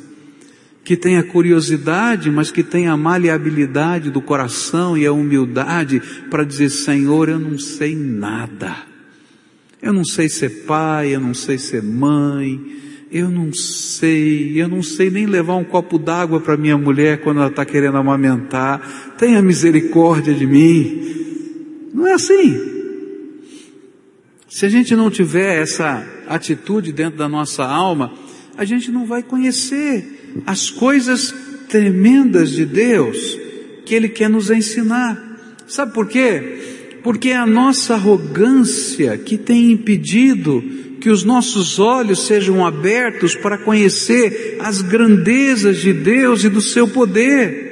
que 0.86 0.96
tem 0.96 1.18
a 1.18 1.24
curiosidade, 1.24 2.32
mas 2.32 2.52
que 2.52 2.64
tem 2.64 2.88
a 2.88 2.96
maleabilidade 2.96 4.12
do 4.12 4.22
coração 4.22 4.98
e 4.98 5.06
a 5.06 5.12
humildade 5.12 6.02
para 6.30 6.46
dizer: 6.46 6.70
Senhor, 6.70 7.28
eu 7.28 7.40
não 7.40 7.58
sei 7.58 7.96
nada. 7.96 8.78
Eu 9.82 9.92
não 9.92 10.06
sei 10.06 10.30
ser 10.30 10.64
pai, 10.66 11.14
eu 11.14 11.20
não 11.20 11.34
sei 11.34 11.58
ser 11.58 11.84
mãe, 11.84 12.60
eu 13.12 13.30
não 13.30 13.52
sei, 13.52 14.54
eu 14.56 14.68
não 14.68 14.82
sei 14.82 15.10
nem 15.10 15.26
levar 15.26 15.56
um 15.56 15.64
copo 15.64 15.98
d'água 15.98 16.40
para 16.40 16.56
minha 16.56 16.78
mulher 16.78 17.22
quando 17.22 17.40
ela 17.40 17.50
está 17.50 17.66
querendo 17.66 17.98
amamentar. 17.98 19.14
Tenha 19.18 19.42
misericórdia 19.42 20.34
de 20.34 20.46
mim. 20.46 21.90
Não 21.94 22.08
é 22.08 22.14
assim. 22.14 22.75
Se 24.56 24.66
a 24.66 24.70
gente 24.70 24.96
não 24.96 25.12
tiver 25.12 25.62
essa 25.62 26.08
atitude 26.30 26.94
dentro 26.94 27.18
da 27.18 27.28
nossa 27.28 27.66
alma, 27.66 28.14
a 28.58 28.64
gente 28.64 28.90
não 28.90 29.06
vai 29.06 29.22
conhecer 29.22 30.32
as 30.46 30.70
coisas 30.70 31.36
tremendas 31.68 32.52
de 32.52 32.66
Deus 32.66 33.38
que 33.86 33.94
Ele 33.94 34.08
quer 34.08 34.30
nos 34.30 34.50
ensinar. 34.50 35.22
Sabe 35.68 35.94
por 35.94 36.08
quê? 36.08 36.98
Porque 37.04 37.32
é 37.32 37.36
a 37.36 37.46
nossa 37.46 37.96
arrogância 37.96 39.18
que 39.18 39.38
tem 39.38 39.74
impedido 39.74 40.64
que 41.02 41.10
os 41.10 41.26
nossos 41.26 41.78
olhos 41.78 42.26
sejam 42.26 42.66
abertos 42.66 43.36
para 43.36 43.58
conhecer 43.58 44.56
as 44.62 44.82
grandezas 44.82 45.82
de 45.82 45.92
Deus 45.92 46.46
e 46.46 46.50
do 46.50 46.62
seu 46.62 46.88
poder. 46.88 47.65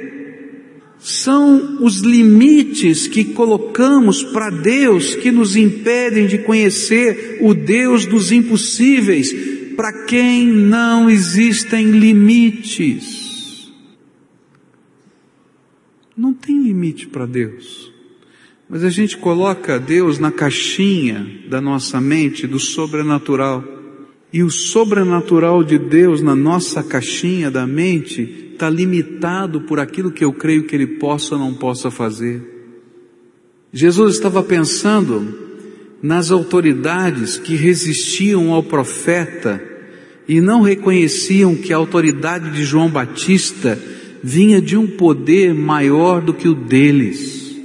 São 1.04 1.84
os 1.84 1.98
limites 1.98 3.06
que 3.06 3.26
colocamos 3.26 4.22
para 4.24 4.48
Deus 4.48 5.14
que 5.14 5.30
nos 5.30 5.54
impedem 5.54 6.26
de 6.26 6.38
conhecer 6.38 7.40
o 7.42 7.52
Deus 7.52 8.06
dos 8.06 8.32
impossíveis, 8.32 9.30
para 9.76 10.06
quem 10.06 10.46
não 10.46 11.10
existem 11.10 11.90
limites. 11.90 13.70
Não 16.16 16.32
tem 16.32 16.62
limite 16.62 17.06
para 17.06 17.26
Deus. 17.26 17.92
Mas 18.66 18.82
a 18.82 18.88
gente 18.88 19.18
coloca 19.18 19.78
Deus 19.78 20.18
na 20.18 20.32
caixinha 20.32 21.42
da 21.50 21.60
nossa 21.60 22.00
mente 22.00 22.46
do 22.46 22.58
sobrenatural. 22.58 23.62
E 24.32 24.42
o 24.42 24.50
sobrenatural 24.50 25.62
de 25.62 25.78
Deus 25.78 26.22
na 26.22 26.34
nossa 26.34 26.82
caixinha 26.82 27.50
da 27.50 27.66
mente 27.66 28.43
está 28.54 28.70
limitado 28.70 29.60
por 29.62 29.78
aquilo 29.78 30.10
que 30.10 30.24
eu 30.24 30.32
creio 30.32 30.64
que 30.64 30.74
Ele 30.74 30.86
possa 30.86 31.34
ou 31.34 31.40
não 31.40 31.54
possa 31.54 31.90
fazer. 31.90 32.42
Jesus 33.72 34.14
estava 34.14 34.42
pensando 34.42 35.44
nas 36.02 36.30
autoridades 36.30 37.36
que 37.36 37.54
resistiam 37.54 38.52
ao 38.52 38.62
profeta 38.62 39.62
e 40.28 40.40
não 40.40 40.62
reconheciam 40.62 41.54
que 41.54 41.72
a 41.72 41.76
autoridade 41.76 42.50
de 42.50 42.64
João 42.64 42.88
Batista 42.88 43.78
vinha 44.22 44.60
de 44.60 44.76
um 44.76 44.86
poder 44.86 45.52
maior 45.52 46.20
do 46.22 46.32
que 46.32 46.48
o 46.48 46.54
deles. 46.54 47.56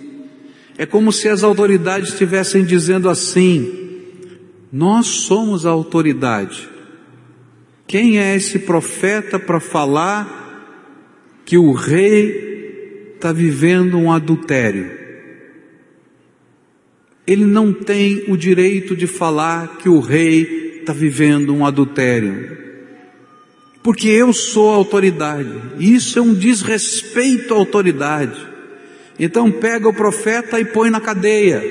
É 0.78 0.86
como 0.86 1.12
se 1.12 1.30
as 1.30 1.44
autoridades 1.44 2.10
estivessem 2.10 2.64
dizendo 2.64 3.10
assim: 3.10 3.70
nós 4.72 5.08
somos 5.08 5.66
a 5.66 5.70
autoridade. 5.70 6.68
Quem 7.88 8.20
é 8.20 8.36
esse 8.36 8.60
profeta 8.60 9.40
para 9.40 9.60
falar 9.60 10.40
que 11.50 11.58
o 11.58 11.72
rei 11.72 13.14
está 13.16 13.32
vivendo 13.32 13.98
um 13.98 14.12
adultério? 14.12 14.92
Ele 17.26 17.44
não 17.44 17.74
tem 17.74 18.26
o 18.28 18.38
direito 18.38 18.96
de 18.96 19.08
falar 19.08 19.78
que 19.78 19.90
o 19.90 20.00
rei 20.00 20.78
está 20.80 20.94
vivendo 20.94 21.52
um 21.52 21.66
adultério. 21.66 22.56
Porque 23.82 24.08
eu 24.08 24.32
sou 24.32 24.70
a 24.70 24.76
autoridade. 24.76 25.50
Isso 25.80 26.20
é 26.20 26.22
um 26.22 26.36
desrespeito 26.36 27.56
à 27.56 27.58
autoridade. 27.58 28.40
Então 29.20 29.50
pega 29.50 29.90
o 29.90 29.94
profeta 29.94 30.60
e 30.60 30.66
põe 30.66 30.92
na 30.92 31.02
cadeia. 31.02 31.64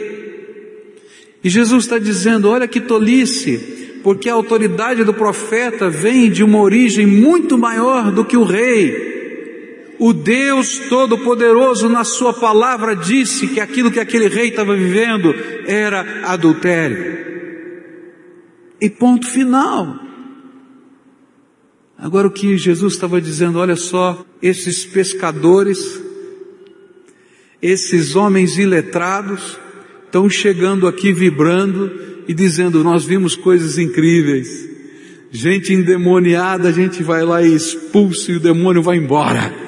E 1.44 1.48
Jesus 1.48 1.84
está 1.84 2.00
dizendo: 2.00 2.48
olha 2.48 2.66
que 2.66 2.80
tolice, 2.80 4.00
porque 4.02 4.28
a 4.28 4.34
autoridade 4.34 5.04
do 5.04 5.14
profeta 5.14 5.88
vem 5.88 6.28
de 6.28 6.42
uma 6.42 6.60
origem 6.60 7.06
muito 7.06 7.56
maior 7.56 8.10
do 8.10 8.24
que 8.24 8.36
o 8.36 8.42
rei. 8.42 9.07
O 9.98 10.12
Deus 10.12 10.78
Todo-Poderoso, 10.88 11.88
na 11.88 12.04
Sua 12.04 12.32
palavra, 12.32 12.94
disse 12.94 13.48
que 13.48 13.60
aquilo 13.60 13.90
que 13.90 14.00
aquele 14.00 14.28
rei 14.28 14.48
estava 14.48 14.76
vivendo 14.76 15.34
era 15.66 16.22
adultério. 16.24 17.18
E 18.80 18.88
ponto 18.88 19.26
final. 19.26 19.98
Agora 21.98 22.28
o 22.28 22.30
que 22.30 22.56
Jesus 22.56 22.94
estava 22.94 23.20
dizendo, 23.20 23.58
olha 23.58 23.74
só, 23.74 24.24
esses 24.40 24.84
pescadores 24.84 26.00
esses 27.60 28.14
homens 28.14 28.56
iletrados 28.56 29.58
estão 30.04 30.30
chegando 30.30 30.86
aqui 30.86 31.12
vibrando 31.12 31.90
e 32.28 32.32
dizendo: 32.32 32.84
Nós 32.84 33.04
vimos 33.04 33.34
coisas 33.34 33.78
incríveis. 33.78 34.68
Gente 35.30 35.74
endemoniada, 35.74 36.68
a 36.68 36.72
gente 36.72 37.02
vai 37.02 37.24
lá 37.24 37.42
e 37.42 37.54
expulsa 37.54 38.32
e 38.32 38.36
o 38.36 38.40
demônio 38.40 38.82
vai 38.82 38.96
embora. 38.96 39.67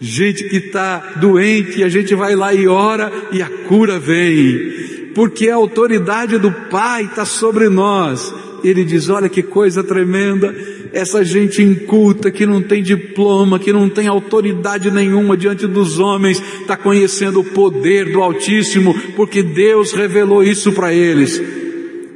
Gente 0.00 0.48
que 0.48 0.56
está 0.56 1.14
doente, 1.20 1.84
a 1.84 1.88
gente 1.88 2.14
vai 2.14 2.34
lá 2.34 2.54
e 2.54 2.66
ora 2.66 3.12
e 3.32 3.42
a 3.42 3.48
cura 3.68 3.98
vem. 3.98 5.12
Porque 5.14 5.48
a 5.50 5.56
autoridade 5.56 6.38
do 6.38 6.50
Pai 6.50 7.04
está 7.04 7.24
sobre 7.24 7.68
nós. 7.68 8.34
Ele 8.64 8.84
diz: 8.84 9.10
Olha 9.10 9.28
que 9.28 9.42
coisa 9.42 9.84
tremenda 9.84 10.54
essa 10.92 11.24
gente 11.24 11.62
inculta, 11.62 12.30
que 12.30 12.44
não 12.44 12.62
tem 12.62 12.82
diploma, 12.82 13.58
que 13.58 13.72
não 13.72 13.88
tem 13.88 14.08
autoridade 14.08 14.90
nenhuma 14.90 15.36
diante 15.36 15.66
dos 15.66 15.98
homens, 15.98 16.42
está 16.60 16.76
conhecendo 16.76 17.40
o 17.40 17.44
poder 17.44 18.10
do 18.12 18.22
Altíssimo, 18.22 18.94
porque 19.14 19.42
Deus 19.42 19.92
revelou 19.92 20.42
isso 20.42 20.72
para 20.72 20.92
eles. 20.92 21.40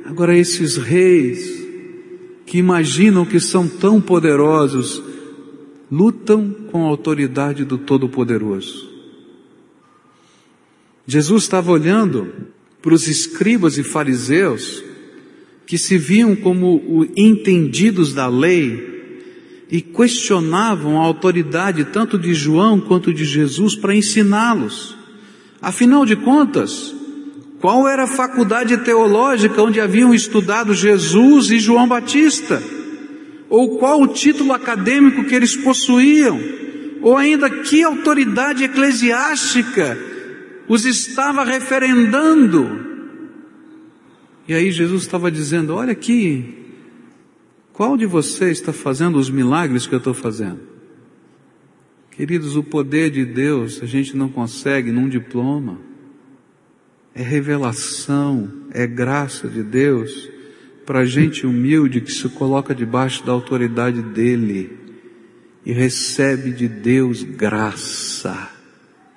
Agora, 0.05 0.37
esses 0.37 0.77
reis, 0.77 1.65
que 2.47 2.59
imaginam 2.59 3.25
que 3.25 3.41
são 3.41 3.67
tão 3.67 4.01
poderosos, 4.01 5.03
lutam 5.95 6.51
com 6.73 6.85
a 6.85 6.89
autoridade 6.89 7.65
do 7.65 7.79
Todo-Poderoso. 7.79 8.91
Jesus 11.07 11.45
estava 11.45 11.71
olhando 11.71 12.33
para 12.83 12.95
os 12.95 13.07
escribas 13.07 13.79
e 13.79 13.85
fariseus, 13.85 14.83
que 15.65 15.79
se 15.79 15.97
viam 15.97 16.35
como 16.35 17.07
entendidos 17.17 18.13
da 18.13 18.27
lei 18.27 18.93
e 19.71 19.81
questionavam 19.81 21.01
a 21.01 21.05
autoridade 21.05 21.85
tanto 21.85 22.19
de 22.19 22.35
João 22.35 22.81
quanto 22.81 23.15
de 23.15 23.25
Jesus 23.25 23.77
para 23.77 23.95
ensiná-los. 23.95 24.97
Afinal 25.63 26.05
de 26.05 26.17
contas, 26.17 26.95
qual 27.61 27.89
era 27.89 28.03
a 28.03 28.09
faculdade 28.09 28.77
teológica 28.79 29.63
onde 29.63 29.81
haviam 29.81 30.13
estudado 30.13 30.75
Jesus 30.75 31.51
e 31.51 31.59
João 31.61 31.87
Batista? 31.87 32.61
Ou 33.49 33.79
qual 33.79 34.01
o 34.01 34.09
título 34.09 34.53
acadêmico 34.53 35.25
que 35.25 35.35
eles 35.35 35.57
possuíam? 35.57 36.41
Ou 37.03 37.17
ainda 37.17 37.51
que 37.51 37.83
autoridade 37.83 38.65
eclesiástica 38.65 39.99
os 40.67 40.85
estava 40.85 41.45
referendando 41.45 42.85
e 44.47 44.55
aí 44.55 44.71
Jesus 44.71 45.03
estava 45.03 45.31
dizendo: 45.31 45.75
Olha 45.75 45.93
aqui, 45.93 46.55
qual 47.73 47.97
de 47.97 48.07
vocês 48.07 48.59
está 48.59 48.73
fazendo 48.73 49.19
os 49.19 49.31
milagres 49.31 49.87
que 49.87 49.95
eu 49.95 49.99
estou 49.99 50.15
fazendo? 50.15 50.61
Queridos, 52.11 52.55
o 52.55 52.63
poder 52.63 53.11
de 53.11 53.25
Deus 53.25 53.83
a 53.83 53.87
gente 53.87 54.17
não 54.17 54.29
consegue 54.29 54.93
num 54.93 55.09
diploma. 55.09 55.79
É 57.15 57.23
revelação, 57.23 58.51
é 58.73 58.87
graça 58.87 59.49
de 59.49 59.63
Deus 59.63 60.31
para 60.87 61.05
gente 61.05 61.47
humilde 61.47 62.01
que 62.01 62.13
se 62.13 62.29
coloca 62.29 62.75
debaixo 62.75 63.25
da 63.25 63.33
autoridade 63.33 64.03
dEle 64.03 64.79
e 65.65 65.73
recebe 65.73 66.51
de 66.51 66.69
Deus 66.69 67.23
graça. 67.23 68.51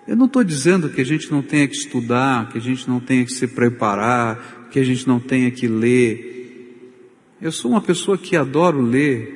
Eu 0.07 0.15
não 0.15 0.25
estou 0.25 0.43
dizendo 0.43 0.89
que 0.89 1.01
a 1.01 1.05
gente 1.05 1.29
não 1.29 1.41
tenha 1.41 1.67
que 1.67 1.75
estudar, 1.75 2.49
que 2.49 2.57
a 2.57 2.61
gente 2.61 2.87
não 2.87 2.99
tenha 2.99 3.25
que 3.25 3.33
se 3.33 3.45
preparar, 3.47 4.69
que 4.71 4.79
a 4.79 4.83
gente 4.83 5.05
não 5.05 5.19
tenha 5.19 5.51
que 5.51 5.67
ler. 5.67 7.35
Eu 7.41 7.51
sou 7.51 7.71
uma 7.71 7.81
pessoa 7.81 8.17
que 8.17 8.35
adoro 8.35 8.81
ler, 8.81 9.35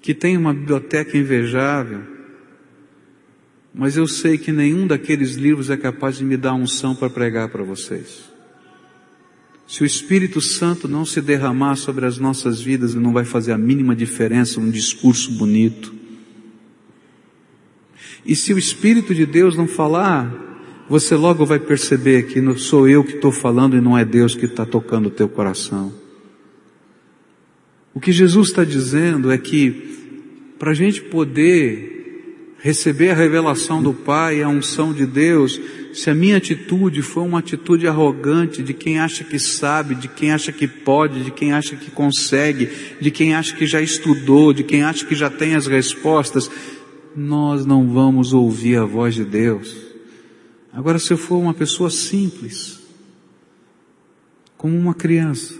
que 0.00 0.14
tem 0.14 0.36
uma 0.36 0.54
biblioteca 0.54 1.18
invejável, 1.18 2.02
mas 3.74 3.96
eu 3.96 4.06
sei 4.06 4.38
que 4.38 4.52
nenhum 4.52 4.86
daqueles 4.86 5.34
livros 5.34 5.68
é 5.68 5.76
capaz 5.76 6.18
de 6.18 6.24
me 6.24 6.36
dar 6.36 6.54
unção 6.54 6.94
para 6.94 7.10
pregar 7.10 7.48
para 7.48 7.64
vocês. 7.64 8.33
Se 9.66 9.82
o 9.82 9.86
Espírito 9.86 10.40
Santo 10.40 10.86
não 10.86 11.04
se 11.04 11.20
derramar 11.20 11.76
sobre 11.76 12.04
as 12.04 12.18
nossas 12.18 12.60
vidas, 12.60 12.94
não 12.94 13.12
vai 13.12 13.24
fazer 13.24 13.52
a 13.52 13.58
mínima 13.58 13.96
diferença 13.96 14.60
um 14.60 14.70
discurso 14.70 15.30
bonito. 15.32 15.94
E 18.26 18.36
se 18.36 18.52
o 18.52 18.58
Espírito 18.58 19.14
de 19.14 19.24
Deus 19.26 19.56
não 19.56 19.66
falar, 19.66 20.44
você 20.88 21.14
logo 21.14 21.46
vai 21.46 21.58
perceber 21.58 22.24
que 22.24 22.40
não 22.40 22.56
sou 22.56 22.88
eu 22.88 23.02
que 23.02 23.14
estou 23.14 23.32
falando 23.32 23.76
e 23.76 23.80
não 23.80 23.96
é 23.96 24.04
Deus 24.04 24.34
que 24.34 24.44
está 24.44 24.66
tocando 24.66 25.06
o 25.06 25.10
teu 25.10 25.28
coração. 25.28 25.92
O 27.94 28.00
que 28.00 28.12
Jesus 28.12 28.48
está 28.48 28.64
dizendo 28.64 29.30
é 29.30 29.38
que 29.38 29.94
para 30.58 30.72
a 30.72 30.74
gente 30.74 31.02
poder 31.02 32.56
receber 32.58 33.10
a 33.10 33.14
revelação 33.14 33.82
do 33.82 33.92
Pai, 33.92 34.42
a 34.42 34.48
unção 34.48 34.92
de 34.92 35.06
Deus, 35.06 35.60
se 35.94 36.10
a 36.10 36.14
minha 36.14 36.36
atitude 36.36 37.00
for 37.02 37.22
uma 37.22 37.38
atitude 37.38 37.86
arrogante 37.86 38.62
de 38.64 38.74
quem 38.74 38.98
acha 38.98 39.22
que 39.22 39.38
sabe, 39.38 39.94
de 39.94 40.08
quem 40.08 40.32
acha 40.32 40.50
que 40.50 40.66
pode, 40.66 41.22
de 41.22 41.30
quem 41.30 41.52
acha 41.52 41.76
que 41.76 41.90
consegue, 41.90 42.68
de 43.00 43.12
quem 43.12 43.34
acha 43.34 43.54
que 43.54 43.64
já 43.64 43.80
estudou, 43.80 44.52
de 44.52 44.64
quem 44.64 44.82
acha 44.82 45.06
que 45.06 45.14
já 45.14 45.30
tem 45.30 45.54
as 45.54 45.68
respostas, 45.68 46.50
nós 47.14 47.64
não 47.64 47.88
vamos 47.88 48.32
ouvir 48.32 48.76
a 48.76 48.84
voz 48.84 49.14
de 49.14 49.24
Deus. 49.24 49.76
Agora, 50.72 50.98
se 50.98 51.12
eu 51.12 51.16
for 51.16 51.36
uma 51.36 51.54
pessoa 51.54 51.88
simples, 51.88 52.80
como 54.56 54.76
uma 54.76 54.94
criança, 54.94 55.54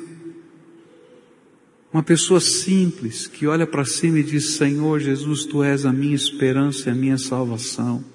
uma 1.92 2.03
pessoa 2.03 2.40
simples 2.40 3.29
que 3.29 3.47
olha 3.47 3.68
para 3.68 3.85
cima 3.85 4.18
e 4.18 4.25
diz: 4.25 4.57
Senhor 4.57 4.99
Jesus, 4.99 5.44
tu 5.44 5.62
és 5.62 5.87
a 5.87 5.92
minha 5.92 6.16
esperança 6.16 6.88
e 6.88 6.92
a 6.92 6.94
minha 6.94 7.16
salvação. 7.16 8.13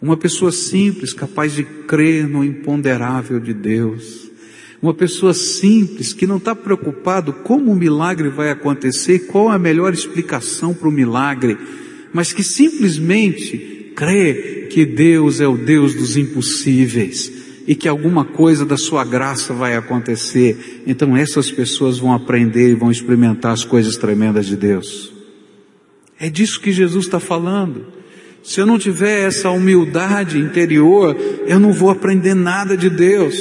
Uma 0.00 0.16
pessoa 0.16 0.50
simples, 0.50 1.12
capaz 1.12 1.52
de 1.52 1.62
crer 1.62 2.26
no 2.26 2.42
imponderável 2.42 3.38
de 3.38 3.52
Deus. 3.52 4.30
Uma 4.80 4.94
pessoa 4.94 5.34
simples 5.34 6.14
que 6.14 6.26
não 6.26 6.38
está 6.38 6.54
preocupado 6.54 7.34
como 7.34 7.70
o 7.70 7.76
milagre 7.76 8.30
vai 8.30 8.50
acontecer, 8.50 9.26
qual 9.26 9.50
a 9.50 9.58
melhor 9.58 9.92
explicação 9.92 10.72
para 10.72 10.88
o 10.88 10.92
milagre, 10.92 11.58
mas 12.14 12.32
que 12.32 12.42
simplesmente 12.42 13.92
crê 13.94 14.68
que 14.70 14.86
Deus 14.86 15.38
é 15.38 15.46
o 15.46 15.58
Deus 15.58 15.94
dos 15.94 16.16
impossíveis 16.16 17.30
e 17.66 17.74
que 17.74 17.86
alguma 17.86 18.24
coisa 18.24 18.64
da 18.64 18.78
sua 18.78 19.04
graça 19.04 19.52
vai 19.52 19.76
acontecer. 19.76 20.82
Então 20.86 21.14
essas 21.14 21.50
pessoas 21.50 21.98
vão 21.98 22.14
aprender 22.14 22.70
e 22.70 22.74
vão 22.74 22.90
experimentar 22.90 23.52
as 23.52 23.64
coisas 23.64 23.98
tremendas 23.98 24.46
de 24.46 24.56
Deus. 24.56 25.12
É 26.18 26.30
disso 26.30 26.58
que 26.58 26.72
Jesus 26.72 27.04
está 27.04 27.20
falando. 27.20 27.99
Se 28.42 28.60
eu 28.60 28.66
não 28.66 28.78
tiver 28.78 29.26
essa 29.26 29.50
humildade 29.50 30.38
interior, 30.38 31.16
eu 31.46 31.60
não 31.60 31.72
vou 31.72 31.90
aprender 31.90 32.34
nada 32.34 32.76
de 32.76 32.88
Deus. 32.88 33.36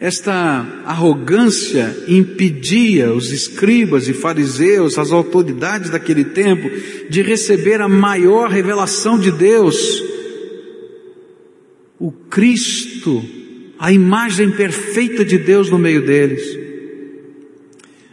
Esta 0.00 0.66
arrogância 0.86 1.94
impedia 2.08 3.12
os 3.12 3.30
escribas 3.30 4.08
e 4.08 4.14
fariseus, 4.14 4.98
as 4.98 5.12
autoridades 5.12 5.90
daquele 5.90 6.24
tempo, 6.24 6.70
de 7.10 7.20
receber 7.20 7.82
a 7.82 7.88
maior 7.88 8.48
revelação 8.48 9.18
de 9.18 9.30
Deus, 9.30 10.02
o 11.98 12.10
Cristo, 12.10 13.22
a 13.78 13.92
imagem 13.92 14.50
perfeita 14.50 15.22
de 15.22 15.36
Deus 15.36 15.68
no 15.70 15.78
meio 15.78 16.04
deles. 16.04 16.58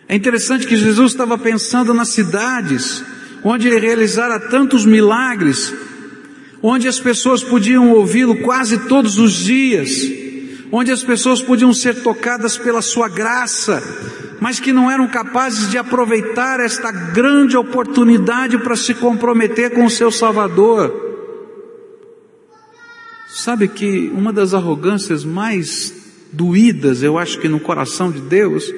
É 0.10 0.16
interessante 0.16 0.68
que 0.68 0.76
Jesus 0.76 1.14
estava 1.14 1.38
pensando 1.38 1.94
nas 1.94 2.10
cidades 2.10 3.02
onde 3.43 3.67
ele 3.67 3.80
realizara 3.80 4.39
tantos 4.39 4.86
milagres, 4.86 5.73
onde 6.62 6.88
as 6.88 7.00
pessoas 7.00 7.43
podiam 7.43 7.91
ouvi-lo 7.91 8.38
quase 8.38 8.88
todos 8.88 9.19
os 9.19 9.34
dias, 9.34 9.89
onde 10.71 10.91
as 10.91 11.04
pessoas 11.04 11.41
podiam 11.41 11.73
ser 11.73 12.02
tocadas 12.02 12.58
pela 12.58 12.82
sua 12.82 13.08
graça, 13.08 13.82
mas 14.39 14.60
que 14.60 14.73
não 14.73 14.89
eram 14.89 15.08
capazes 15.08 15.69
de 15.69 15.78
aproveitar 15.78 16.60
esta 16.60 16.91
grande 16.91 17.56
oportunidade 17.56 18.58
para 18.58 18.76
se 18.76 18.93
comprometer 18.93 19.71
com 19.71 19.86
o 19.86 19.89
seu 19.89 20.12
Salvador. 20.12 21.06
Sabe 23.30 23.67
que 23.67 24.12
uma 24.13 24.34
das 24.34 24.54
arrogâncias 24.54 25.23
mais 25.23 25.93
doídas, 26.32 27.04
eu 27.04 27.17
acho 27.17 27.39
que 27.39 27.47
no 27.47 27.60
coração 27.60 28.12
de 28.12 28.19
Deus, 28.19 28.71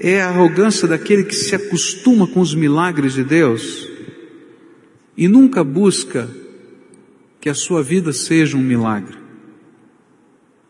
é 0.00 0.20
a 0.20 0.28
arrogância 0.28 0.86
daquele 0.86 1.24
que 1.24 1.34
se 1.34 1.54
acostuma 1.54 2.26
com 2.26 2.40
os 2.40 2.54
milagres 2.54 3.14
de 3.14 3.24
Deus 3.24 3.88
e 5.16 5.26
nunca 5.26 5.64
busca 5.64 6.28
que 7.40 7.48
a 7.48 7.54
sua 7.54 7.82
vida 7.82 8.12
seja 8.12 8.56
um 8.56 8.62
milagre. 8.62 9.16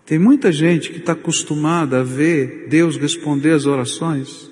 Tem 0.07 0.19
muita 0.19 0.51
gente 0.51 0.91
que 0.91 0.99
está 0.99 1.13
acostumada 1.13 2.01
a 2.01 2.03
ver 2.03 2.67
Deus 2.69 2.97
responder 2.97 3.51
as 3.51 3.67
orações, 3.67 4.51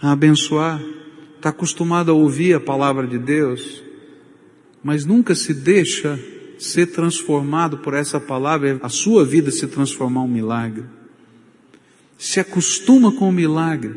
a 0.00 0.12
abençoar, 0.12 0.82
está 1.36 1.50
acostumada 1.50 2.10
a 2.10 2.14
ouvir 2.14 2.54
a 2.54 2.60
palavra 2.60 3.06
de 3.06 3.18
Deus, 3.18 3.82
mas 4.82 5.04
nunca 5.04 5.34
se 5.34 5.52
deixa 5.52 6.18
ser 6.58 6.86
transformado 6.86 7.78
por 7.78 7.92
essa 7.92 8.18
palavra, 8.18 8.80
a 8.82 8.88
sua 8.88 9.24
vida 9.24 9.50
se 9.50 9.66
transformar 9.66 10.22
um 10.22 10.28
milagre. 10.28 10.84
Se 12.22 12.38
acostuma 12.38 13.10
com 13.10 13.28
o 13.28 13.32
milagre, 13.32 13.96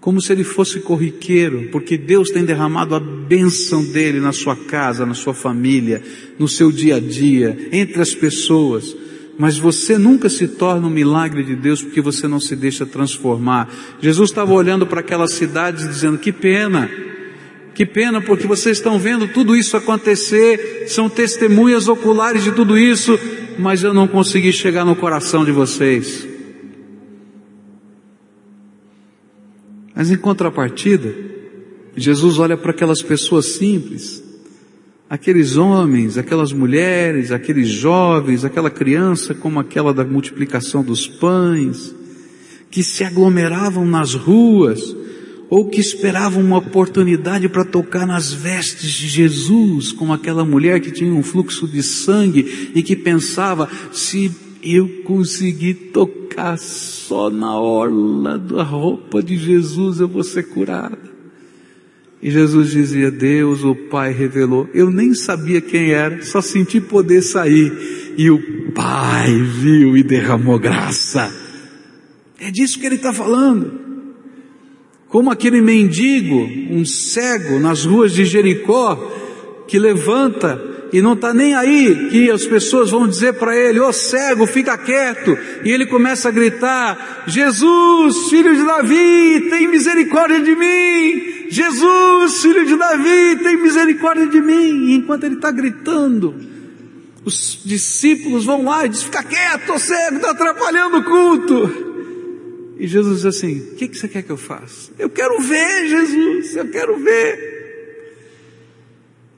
como 0.00 0.22
se 0.22 0.32
ele 0.32 0.42
fosse 0.42 0.80
corriqueiro, 0.80 1.68
porque 1.70 1.98
Deus 1.98 2.30
tem 2.30 2.46
derramado 2.46 2.94
a 2.94 2.98
bênção 2.98 3.84
dele 3.84 4.20
na 4.20 4.32
sua 4.32 4.56
casa, 4.56 5.04
na 5.04 5.12
sua 5.12 5.34
família, 5.34 6.02
no 6.38 6.48
seu 6.48 6.72
dia 6.72 6.96
a 6.96 6.98
dia, 6.98 7.68
entre 7.70 8.00
as 8.00 8.14
pessoas. 8.14 8.96
Mas 9.38 9.58
você 9.58 9.98
nunca 9.98 10.30
se 10.30 10.48
torna 10.48 10.86
um 10.86 10.90
milagre 10.90 11.44
de 11.44 11.54
Deus 11.54 11.82
porque 11.82 12.00
você 12.00 12.26
não 12.26 12.40
se 12.40 12.56
deixa 12.56 12.86
transformar. 12.86 13.68
Jesus 14.00 14.30
estava 14.30 14.54
olhando 14.54 14.86
para 14.86 15.00
aquelas 15.00 15.34
cidades 15.34 15.86
dizendo: 15.86 16.16
que 16.16 16.32
pena, 16.32 16.90
que 17.74 17.84
pena, 17.84 18.22
porque 18.22 18.46
vocês 18.46 18.78
estão 18.78 18.98
vendo 18.98 19.28
tudo 19.28 19.54
isso 19.54 19.76
acontecer, 19.76 20.86
são 20.88 21.06
testemunhas 21.06 21.86
oculares 21.86 22.44
de 22.44 22.52
tudo 22.52 22.78
isso, 22.78 23.18
mas 23.58 23.84
eu 23.84 23.92
não 23.92 24.08
consegui 24.08 24.54
chegar 24.54 24.86
no 24.86 24.96
coração 24.96 25.44
de 25.44 25.52
vocês. 25.52 26.31
Mas 30.02 30.10
em 30.10 30.16
contrapartida, 30.16 31.14
Jesus 31.96 32.40
olha 32.40 32.56
para 32.56 32.72
aquelas 32.72 33.00
pessoas 33.00 33.52
simples, 33.52 34.20
aqueles 35.08 35.56
homens, 35.56 36.18
aquelas 36.18 36.52
mulheres, 36.52 37.30
aqueles 37.30 37.68
jovens, 37.68 38.44
aquela 38.44 38.68
criança 38.68 39.32
como 39.32 39.60
aquela 39.60 39.94
da 39.94 40.04
multiplicação 40.04 40.82
dos 40.82 41.06
pães, 41.06 41.94
que 42.68 42.82
se 42.82 43.04
aglomeravam 43.04 43.86
nas 43.86 44.12
ruas, 44.12 44.92
ou 45.48 45.68
que 45.68 45.80
esperavam 45.80 46.42
uma 46.42 46.58
oportunidade 46.58 47.48
para 47.48 47.64
tocar 47.64 48.04
nas 48.04 48.32
vestes 48.32 48.90
de 48.90 49.06
Jesus, 49.06 49.92
como 49.92 50.12
aquela 50.12 50.44
mulher 50.44 50.80
que 50.80 50.90
tinha 50.90 51.14
um 51.14 51.22
fluxo 51.22 51.68
de 51.68 51.80
sangue 51.80 52.72
e 52.74 52.82
que 52.82 52.96
pensava, 52.96 53.68
se 53.92 54.32
eu 54.62 55.02
conseguir 55.04 55.74
tocar 55.92 56.56
só 56.58 57.28
na 57.30 57.58
orla 57.58 58.38
da 58.38 58.62
roupa 58.62 59.22
de 59.22 59.36
Jesus, 59.36 60.00
eu 60.00 60.08
vou 60.08 60.22
ser 60.22 60.44
curada. 60.44 61.12
E 62.22 62.30
Jesus 62.30 62.70
dizia, 62.70 63.10
Deus, 63.10 63.64
o 63.64 63.74
Pai 63.74 64.12
revelou, 64.12 64.68
eu 64.72 64.90
nem 64.90 65.12
sabia 65.12 65.60
quem 65.60 65.90
era, 65.90 66.22
só 66.22 66.40
senti 66.40 66.80
poder 66.80 67.22
sair. 67.22 68.14
E 68.16 68.30
o 68.30 68.72
Pai 68.72 69.34
viu 69.42 69.96
e 69.96 70.02
derramou 70.02 70.58
graça. 70.58 71.34
É 72.38 72.50
disso 72.50 72.78
que 72.78 72.86
ele 72.86 72.96
está 72.96 73.12
falando 73.12 73.82
como 75.12 75.30
aquele 75.30 75.60
mendigo, 75.60 76.48
um 76.70 76.86
cego 76.86 77.60
nas 77.60 77.84
ruas 77.84 78.14
de 78.14 78.24
Jericó, 78.24 78.96
que 79.68 79.78
levanta 79.78 80.58
e 80.92 81.00
não 81.00 81.14
está 81.14 81.32
nem 81.32 81.54
aí 81.54 82.08
que 82.10 82.30
as 82.30 82.44
pessoas 82.44 82.90
vão 82.90 83.08
dizer 83.08 83.32
para 83.34 83.56
ele, 83.56 83.80
ô 83.80 83.88
oh, 83.88 83.92
cego, 83.92 84.46
fica 84.46 84.76
quieto, 84.76 85.38
e 85.64 85.70
ele 85.70 85.86
começa 85.86 86.28
a 86.28 86.32
gritar, 86.32 87.24
Jesus, 87.26 88.28
filho 88.28 88.54
de 88.54 88.62
Davi, 88.62 89.48
tem 89.48 89.68
misericórdia 89.68 90.40
de 90.40 90.54
mim, 90.54 91.48
Jesus, 91.48 92.42
filho 92.42 92.66
de 92.66 92.76
Davi, 92.76 93.36
tem 93.42 93.56
misericórdia 93.56 94.26
de 94.26 94.40
mim, 94.40 94.90
e 94.90 94.94
enquanto 94.96 95.24
ele 95.24 95.36
está 95.36 95.50
gritando, 95.50 96.34
os 97.24 97.62
discípulos 97.64 98.44
vão 98.44 98.64
lá 98.64 98.84
e 98.84 98.90
dizem, 98.90 99.06
fica 99.06 99.22
quieto, 99.22 99.72
ô 99.72 99.78
cego, 99.78 100.16
está 100.16 100.32
atrapalhando 100.32 100.98
o 100.98 101.04
culto, 101.04 101.92
e 102.82 102.86
Jesus 102.88 103.18
diz 103.18 103.26
assim: 103.26 103.58
O 103.60 103.74
que, 103.76 103.86
que 103.86 103.96
você 103.96 104.08
quer 104.08 104.22
que 104.22 104.30
eu 104.30 104.36
faça? 104.36 104.90
Eu 104.98 105.08
quero 105.08 105.40
ver, 105.40 105.86
Jesus, 105.86 106.56
eu 106.56 106.68
quero 106.68 106.98
ver. 106.98 107.61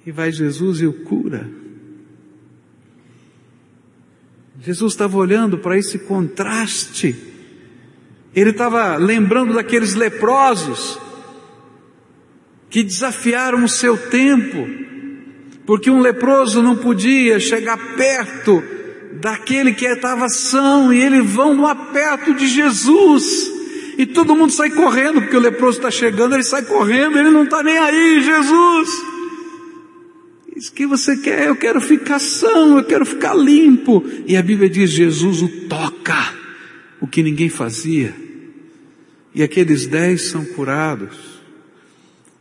E 0.06 0.12
vai 0.12 0.30
Jesus 0.30 0.80
e 0.80 0.86
o 0.86 0.92
cura. 0.92 1.48
Jesus 4.60 4.92
estava 4.92 5.16
olhando 5.16 5.58
para 5.58 5.78
esse 5.78 5.98
contraste. 5.98 7.14
Ele 8.34 8.50
estava 8.50 8.96
lembrando 8.96 9.54
daqueles 9.54 9.94
leprosos 9.94 10.98
que 12.70 12.82
desafiaram 12.82 13.62
o 13.62 13.68
seu 13.68 13.96
tempo, 13.96 14.68
porque 15.64 15.90
um 15.90 16.00
leproso 16.00 16.60
não 16.60 16.76
podia 16.76 17.38
chegar 17.38 17.94
perto 17.94 18.62
daquele 19.20 19.72
que 19.72 19.86
estava 19.86 20.28
são, 20.28 20.92
e 20.92 21.00
eles 21.00 21.30
vão 21.30 21.60
lá 21.60 21.74
perto 21.74 22.34
de 22.34 22.48
Jesus, 22.48 23.24
e 23.96 24.04
todo 24.06 24.34
mundo 24.34 24.52
sai 24.52 24.70
correndo, 24.70 25.20
porque 25.22 25.36
o 25.36 25.40
leproso 25.40 25.78
está 25.78 25.90
chegando, 25.90 26.34
ele 26.34 26.42
sai 26.42 26.62
correndo, 26.62 27.16
ele 27.18 27.30
não 27.30 27.44
está 27.44 27.62
nem 27.62 27.78
aí, 27.78 28.22
Jesus. 28.22 29.13
Isso 30.64 30.72
que 30.72 30.86
você 30.86 31.14
quer, 31.18 31.48
eu 31.48 31.56
quero 31.56 31.78
ficar 31.78 32.18
são, 32.18 32.78
eu 32.78 32.84
quero 32.84 33.04
ficar 33.04 33.34
limpo. 33.34 34.02
E 34.26 34.34
a 34.34 34.42
Bíblia 34.42 34.70
diz: 34.70 34.90
Jesus 34.90 35.42
o 35.42 35.48
toca, 35.68 36.34
o 37.02 37.06
que 37.06 37.22
ninguém 37.22 37.50
fazia. 37.50 38.14
E 39.34 39.42
aqueles 39.42 39.86
dez 39.86 40.22
são 40.22 40.42
curados. 40.42 41.18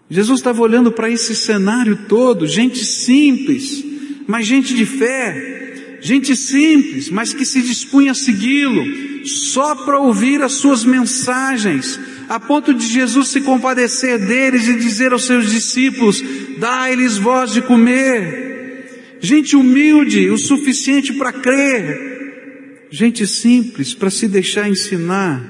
Jesus 0.10 0.40
estava 0.40 0.62
olhando 0.62 0.90
para 0.90 1.10
esse 1.10 1.36
cenário 1.36 2.06
todo, 2.08 2.48
gente 2.48 2.86
simples, 2.86 3.84
mas 4.26 4.46
gente 4.46 4.74
de 4.74 4.86
fé, 4.86 5.98
gente 6.00 6.34
simples, 6.34 7.10
mas 7.10 7.34
que 7.34 7.44
se 7.44 7.62
dispunha 7.62 8.14
a 8.14 8.16
segui-lo, 8.16 9.26
só 9.28 9.76
para 9.76 10.00
ouvir 10.00 10.42
as 10.42 10.54
suas 10.54 10.86
mensagens, 10.86 12.00
a 12.30 12.40
ponto 12.40 12.74
de 12.74 12.86
Jesus 12.86 13.30
se 13.30 13.42
compadecer 13.42 14.20
deles 14.20 14.68
e 14.68 14.76
dizer 14.76 15.14
aos 15.14 15.26
seus 15.26 15.50
discípulos: 15.50 16.24
Dai-lhes 16.58 17.18
voz 17.18 17.52
de 17.52 17.62
comer. 17.62 19.18
Gente 19.20 19.56
humilde, 19.56 20.30
o 20.30 20.38
suficiente 20.38 21.14
para 21.14 21.32
crer. 21.32 22.88
Gente 22.92 23.26
simples 23.26 23.94
para 23.94 24.10
se 24.10 24.28
deixar 24.28 24.70
ensinar. 24.70 25.42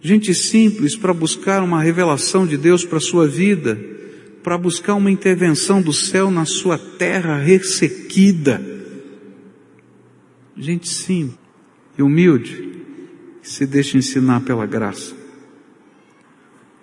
Gente 0.00 0.32
simples 0.34 0.94
para 0.94 1.12
buscar 1.12 1.62
uma 1.62 1.82
revelação 1.82 2.46
de 2.46 2.56
Deus 2.56 2.84
para 2.84 2.98
a 2.98 3.00
sua 3.00 3.26
vida, 3.26 3.78
para 4.42 4.56
buscar 4.56 4.94
uma 4.94 5.10
intervenção 5.10 5.82
do 5.82 5.92
céu 5.92 6.30
na 6.30 6.44
sua 6.44 6.78
terra 6.78 7.38
ressequida. 7.38 8.62
Gente 10.56 10.88
simples 10.88 11.38
e 11.98 12.02
humilde, 12.02 12.68
que 13.42 13.48
se 13.48 13.66
deixa 13.66 13.98
ensinar 13.98 14.40
pela 14.40 14.66
graça. 14.66 15.17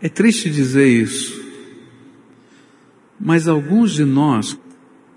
É 0.01 0.09
triste 0.09 0.49
dizer 0.49 0.87
isso, 0.87 1.43
mas 3.19 3.47
alguns 3.47 3.93
de 3.93 4.03
nós 4.03 4.57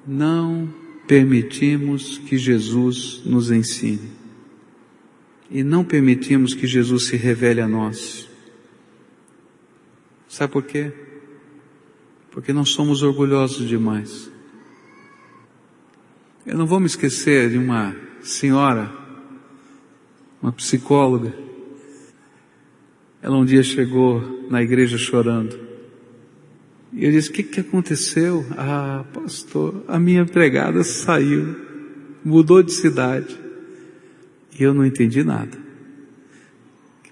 não 0.07 0.73
permitimos 1.07 2.19
que 2.19 2.37
Jesus 2.39 3.23
nos 3.25 3.51
ensine. 3.51 4.11
E 5.51 5.63
não 5.65 5.83
permitimos 5.83 6.55
que 6.55 6.67
Jesus 6.67 7.07
se 7.07 7.17
revele 7.17 7.61
a 7.61 7.67
nós. 7.67 8.29
Sabe 10.29 10.53
por 10.53 10.63
quê? 10.63 10.93
Porque 12.31 12.53
nós 12.53 12.69
somos 12.69 13.03
orgulhosos 13.03 13.67
demais. 13.67 14.31
Eu 16.45 16.57
não 16.57 16.67
vou 16.67 16.79
me 16.79 16.87
esquecer 16.87 17.51
de 17.51 17.59
uma 17.59 17.97
senhora, 18.21 18.93
uma 20.43 20.53
psicóloga. 20.53 21.48
Ela 23.23 23.37
um 23.37 23.45
dia 23.45 23.63
chegou 23.63 24.47
na 24.51 24.63
igreja 24.63 24.97
chorando. 24.97 25.59
E 26.93 27.05
eu 27.05 27.11
disse, 27.11 27.31
o 27.31 27.33
que, 27.33 27.43
que 27.43 27.61
aconteceu? 27.61 28.47
Ah, 28.57 29.05
pastor, 29.13 29.85
a 29.87 29.99
minha 29.99 30.23
empregada 30.23 30.83
saiu, 30.83 31.55
mudou 32.25 32.63
de 32.63 32.73
cidade. 32.73 33.39
E 34.59 34.63
eu 34.63 34.73
não 34.73 34.85
entendi 34.85 35.23
nada. 35.23 35.57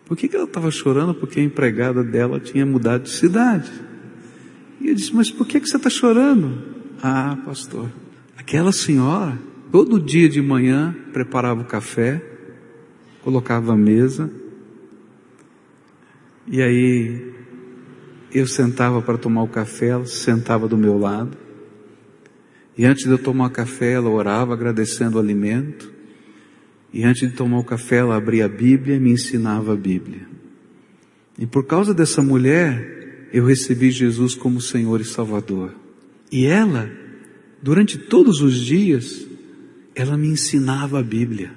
Por 0.07 0.17
que, 0.17 0.29
que 0.29 0.37
ela 0.37 0.45
estava 0.45 0.71
chorando? 0.71 1.15
Porque 1.15 1.41
a 1.41 1.43
empregada 1.43 2.03
dela 2.03 2.39
tinha 2.39 2.65
mudado 2.65 3.03
de 3.03 3.11
cidade. 3.11 3.71
E 4.81 4.89
eu 4.89 4.95
disse, 4.95 5.15
mas 5.15 5.31
por 5.31 5.47
que, 5.47 5.61
que 5.61 5.69
você 5.69 5.77
está 5.77 5.91
chorando? 5.91 6.63
Ah, 7.03 7.37
pastor, 7.45 7.91
aquela 8.37 8.73
senhora, 8.73 9.37
todo 9.71 10.01
dia 10.01 10.29
de 10.29 10.41
manhã, 10.41 10.95
preparava 11.13 11.61
o 11.61 11.65
café, 11.65 12.23
colocava 13.23 13.73
a 13.73 13.77
mesa, 13.77 14.31
e 16.49 16.63
aí 16.63 17.33
eu 18.33 18.47
sentava 18.47 19.03
para 19.03 19.19
tomar 19.19 19.43
o 19.43 19.49
café, 19.49 19.89
ela 19.89 20.07
sentava 20.07 20.69
do 20.69 20.77
meu 20.77 20.99
lado. 20.99 21.37
E 22.77 22.85
antes 22.85 23.05
de 23.05 23.11
eu 23.11 23.19
tomar 23.19 23.47
o 23.47 23.51
café, 23.51 23.93
ela 23.93 24.11
orava 24.11 24.53
agradecendo 24.53 25.17
o 25.17 25.21
alimento. 25.21 25.91
E 26.93 27.05
antes 27.05 27.29
de 27.29 27.35
tomar 27.35 27.59
o 27.59 27.65
café, 27.65 27.97
ela 27.97 28.17
abria 28.17 28.45
a 28.45 28.49
Bíblia 28.49 28.97
e 28.97 29.01
me 29.01 29.11
ensinava 29.11 29.73
a 29.73 29.77
Bíblia. 29.77 30.29
E 31.39 31.47
por 31.47 31.65
causa 31.65 31.93
dessa 31.93 32.23
mulher, 32.23 33.29
eu 33.33 33.45
recebi 33.45 33.91
Jesus 33.91 34.35
como 34.35 34.61
Senhor 34.61 35.01
e 35.01 35.05
Salvador. 35.05 35.75
E 36.31 36.47
ela, 36.47 36.91
durante 37.63 37.99
todos 37.99 38.41
os 38.41 38.55
dias, 38.55 39.27
ela 39.95 40.17
me 40.17 40.29
ensinava 40.29 41.01
a 41.01 41.03
Bíblia. 41.03 41.53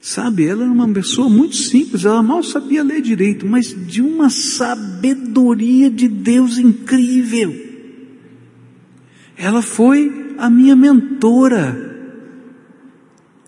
Sabe, 0.00 0.46
ela 0.46 0.62
era 0.62 0.72
uma 0.72 0.88
pessoa 0.88 1.28
muito 1.28 1.56
simples, 1.56 2.06
ela 2.06 2.22
mal 2.22 2.42
sabia 2.42 2.82
ler 2.82 3.02
direito, 3.02 3.46
mas 3.46 3.66
de 3.86 4.00
uma 4.00 4.30
sabedoria 4.30 5.90
de 5.90 6.08
Deus 6.08 6.56
incrível. 6.56 7.54
Ela 9.36 9.60
foi 9.60 10.34
a 10.38 10.48
minha 10.48 10.74
mentora. 10.74 11.88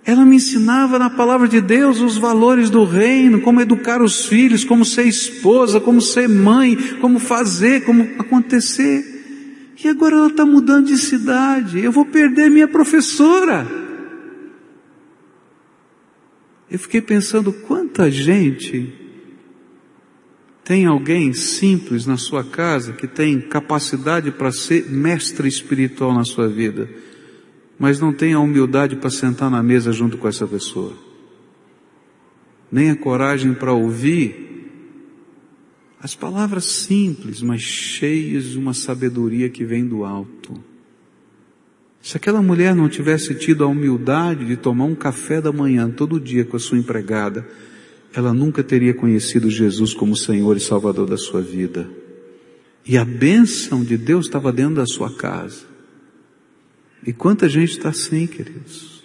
Ela 0.05 0.27
me 0.27 0.37
ensinava 0.37 0.99
na 0.99 1.09
palavra 1.09 1.49
de 1.49 1.61
Deus 1.61 2.01
os 2.01 2.19
valores 2.19 2.69
do 2.69 2.85
reino, 2.85 3.41
como 3.41 3.61
educar 3.63 4.03
os 4.03 4.27
filhos, 4.27 4.63
como 4.63 4.85
ser 4.85 5.07
esposa, 5.07 5.81
como 5.81 6.03
ser 6.03 6.29
mãe, 6.29 6.77
como 7.01 7.19
fazer, 7.19 7.85
como 7.85 8.03
acontecer. 8.19 9.73
E 9.83 9.89
agora 9.89 10.17
ela 10.17 10.27
está 10.29 10.45
mudando 10.45 10.87
de 10.87 10.99
cidade. 10.99 11.81
Eu 11.81 11.91
vou 11.91 12.05
perder 12.05 12.51
minha 12.51 12.69
professora. 12.69 13.82
Eu 16.73 16.79
fiquei 16.79 17.03
pensando 17.03 17.53
quanta 17.53 18.11
gente 18.11 18.91
tem 20.65 20.87
alguém 20.87 21.35
simples 21.35 22.07
na 22.07 22.17
sua 22.17 22.43
casa 22.43 22.95
que 22.95 23.07
tem 23.07 23.39
capacidade 23.43 24.31
para 24.31 24.51
ser 24.51 24.91
mestre 24.91 25.47
espiritual 25.47 26.15
na 26.15 26.25
sua 26.25 26.49
vida, 26.49 26.89
mas 27.79 28.01
não 28.01 28.11
tem 28.11 28.33
a 28.33 28.41
humildade 28.41 28.97
para 28.97 29.11
sentar 29.11 29.51
na 29.51 29.63
mesa 29.63 29.93
junto 29.93 30.17
com 30.17 30.27
essa 30.27 30.47
pessoa, 30.47 30.97
nem 32.71 32.89
a 32.89 32.97
coragem 32.97 33.53
para 33.53 33.75
ouvir 33.75 34.71
as 36.01 36.15
palavras 36.15 36.65
simples, 36.65 37.43
mas 37.43 37.61
cheias 37.61 38.45
de 38.45 38.59
uma 38.59 38.73
sabedoria 38.73 39.51
que 39.51 39.63
vem 39.63 39.87
do 39.87 40.07
alto. 40.07 40.72
Se 42.03 42.17
aquela 42.17 42.43
mulher 42.43 42.75
não 42.75 42.89
tivesse 42.89 43.33
tido 43.37 43.63
a 43.63 43.69
humildade 43.69 44.45
de 44.45 44.57
tomar 44.57 44.87
um 44.87 44.95
café 44.95 45.41
da 45.41 45.53
manhã 45.53 45.89
todo 45.89 46.19
dia 46.19 46.45
com 46.45 46.57
a 46.57 46.61
sua 46.61 46.77
empregada, 46.77 47.47
ela 48.13 48.35
nunca 48.35 48.63
teria 48.63 48.93
conhecido 48.93 49.49
Jesus 49.49 49.95
como 49.95 50.17
Senhor 50.17 50.57
e 50.57 50.61
Salvador 50.61 51.09
da 51.09 51.17
sua 51.17 51.41
vida. 51.41 51.89
E 52.85 52.99
a 52.99 53.05
bênção 53.05 53.85
de 53.85 53.97
Deus 53.97 54.27
estava 54.27 54.53
dentro 54.53 54.75
da 54.75 54.87
sua 54.87 55.15
casa. 55.15 55.65
E 57.07 57.13
quanta 57.13 57.49
gente 57.49 57.71
está 57.71 57.91
assim, 57.91 58.27
queridos? 58.27 59.05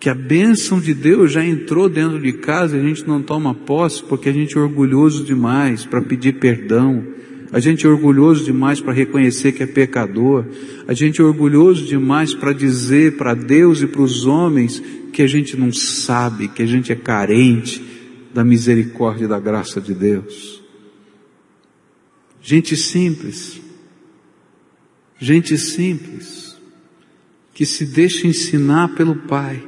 Que 0.00 0.08
a 0.08 0.14
bênção 0.14 0.80
de 0.80 0.94
Deus 0.94 1.30
já 1.30 1.44
entrou 1.44 1.90
dentro 1.90 2.20
de 2.20 2.32
casa 2.32 2.76
e 2.76 2.80
a 2.80 2.82
gente 2.82 3.06
não 3.06 3.22
toma 3.22 3.54
posse 3.54 4.02
porque 4.02 4.30
a 4.30 4.32
gente 4.32 4.56
é 4.56 4.60
orgulhoso 4.60 5.24
demais 5.24 5.84
para 5.84 6.00
pedir 6.00 6.38
perdão, 6.38 7.06
a 7.52 7.60
gente 7.60 7.86
é 7.86 7.88
orgulhoso 7.88 8.44
demais 8.44 8.80
para 8.80 8.92
reconhecer 8.92 9.52
que 9.52 9.62
é 9.62 9.66
pecador. 9.66 10.44
A 10.88 10.94
gente 10.94 11.20
é 11.20 11.24
orgulhoso 11.24 11.84
demais 11.84 12.34
para 12.34 12.52
dizer 12.52 13.16
para 13.16 13.34
Deus 13.34 13.80
e 13.82 13.86
para 13.86 14.02
os 14.02 14.26
homens 14.26 14.82
que 15.12 15.22
a 15.22 15.26
gente 15.26 15.56
não 15.56 15.72
sabe, 15.72 16.48
que 16.48 16.62
a 16.62 16.66
gente 16.66 16.90
é 16.90 16.96
carente 16.96 17.82
da 18.32 18.42
misericórdia 18.42 19.26
e 19.26 19.28
da 19.28 19.38
graça 19.38 19.80
de 19.80 19.94
Deus. 19.94 20.62
Gente 22.42 22.76
simples. 22.76 23.60
Gente 25.18 25.56
simples. 25.56 26.56
Que 27.52 27.64
se 27.64 27.86
deixa 27.86 28.26
ensinar 28.26 28.94
pelo 28.96 29.14
Pai. 29.14 29.62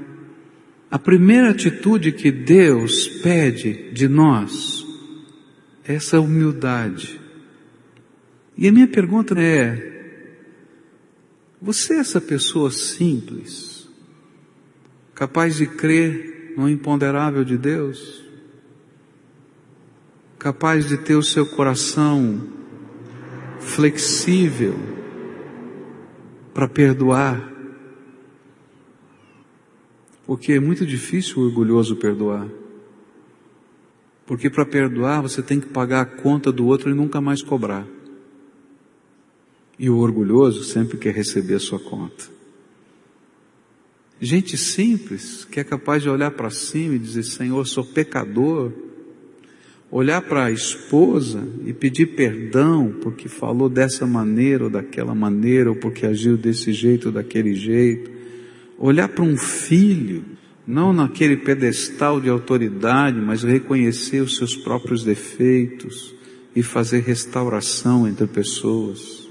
A 0.90 0.98
primeira 0.98 1.50
atitude 1.50 2.10
que 2.10 2.32
Deus 2.32 3.06
pede 3.06 3.92
de 3.92 4.08
nós 4.08 4.84
é 5.86 5.94
essa 5.94 6.20
humildade 6.20 7.25
e 8.56 8.66
a 8.66 8.72
minha 8.72 8.88
pergunta 8.88 9.38
é: 9.38 9.96
você 11.60 11.94
é 11.94 11.98
essa 11.98 12.20
pessoa 12.20 12.70
simples, 12.70 13.88
capaz 15.14 15.56
de 15.56 15.66
crer 15.66 16.54
no 16.56 16.68
imponderável 16.68 17.44
de 17.44 17.58
Deus? 17.58 18.24
Capaz 20.38 20.86
de 20.86 20.96
ter 20.98 21.16
o 21.16 21.22
seu 21.22 21.44
coração 21.44 22.40
flexível 23.58 24.74
para 26.54 26.68
perdoar? 26.68 27.52
Porque 30.24 30.52
é 30.52 30.60
muito 30.60 30.86
difícil 30.86 31.38
o 31.38 31.46
orgulhoso 31.46 31.96
perdoar. 31.96 32.48
Porque 34.26 34.50
para 34.50 34.66
perdoar 34.66 35.22
você 35.22 35.42
tem 35.42 35.60
que 35.60 35.68
pagar 35.68 36.00
a 36.00 36.04
conta 36.06 36.52
do 36.52 36.66
outro 36.66 36.90
e 36.90 36.94
nunca 36.94 37.20
mais 37.20 37.42
cobrar. 37.42 37.86
E 39.78 39.90
o 39.90 39.98
orgulhoso 39.98 40.64
sempre 40.64 40.96
quer 40.96 41.14
receber 41.14 41.54
a 41.54 41.60
sua 41.60 41.78
conta. 41.78 42.36
Gente 44.18 44.56
simples, 44.56 45.44
que 45.44 45.60
é 45.60 45.64
capaz 45.64 46.02
de 46.02 46.08
olhar 46.08 46.30
para 46.30 46.50
cima 46.50 46.94
e 46.94 46.98
dizer, 46.98 47.22
Senhor, 47.22 47.66
sou 47.66 47.84
pecador. 47.84 48.72
Olhar 49.90 50.22
para 50.22 50.46
a 50.46 50.50
esposa 50.50 51.46
e 51.64 51.72
pedir 51.72 52.16
perdão 52.16 52.94
porque 53.02 53.28
falou 53.28 53.68
dessa 53.68 54.06
maneira 54.06 54.64
ou 54.64 54.70
daquela 54.70 55.14
maneira, 55.14 55.70
ou 55.70 55.76
porque 55.76 56.06
agiu 56.06 56.36
desse 56.36 56.72
jeito 56.72 57.06
ou 57.06 57.12
daquele 57.12 57.54
jeito. 57.54 58.10
Olhar 58.78 59.08
para 59.08 59.22
um 59.22 59.36
filho, 59.36 60.24
não 60.66 60.92
naquele 60.92 61.36
pedestal 61.36 62.20
de 62.20 62.30
autoridade, 62.30 63.20
mas 63.20 63.42
reconhecer 63.42 64.22
os 64.22 64.36
seus 64.36 64.56
próprios 64.56 65.04
defeitos 65.04 66.14
e 66.54 66.62
fazer 66.62 67.00
restauração 67.00 68.08
entre 68.08 68.26
pessoas. 68.26 69.25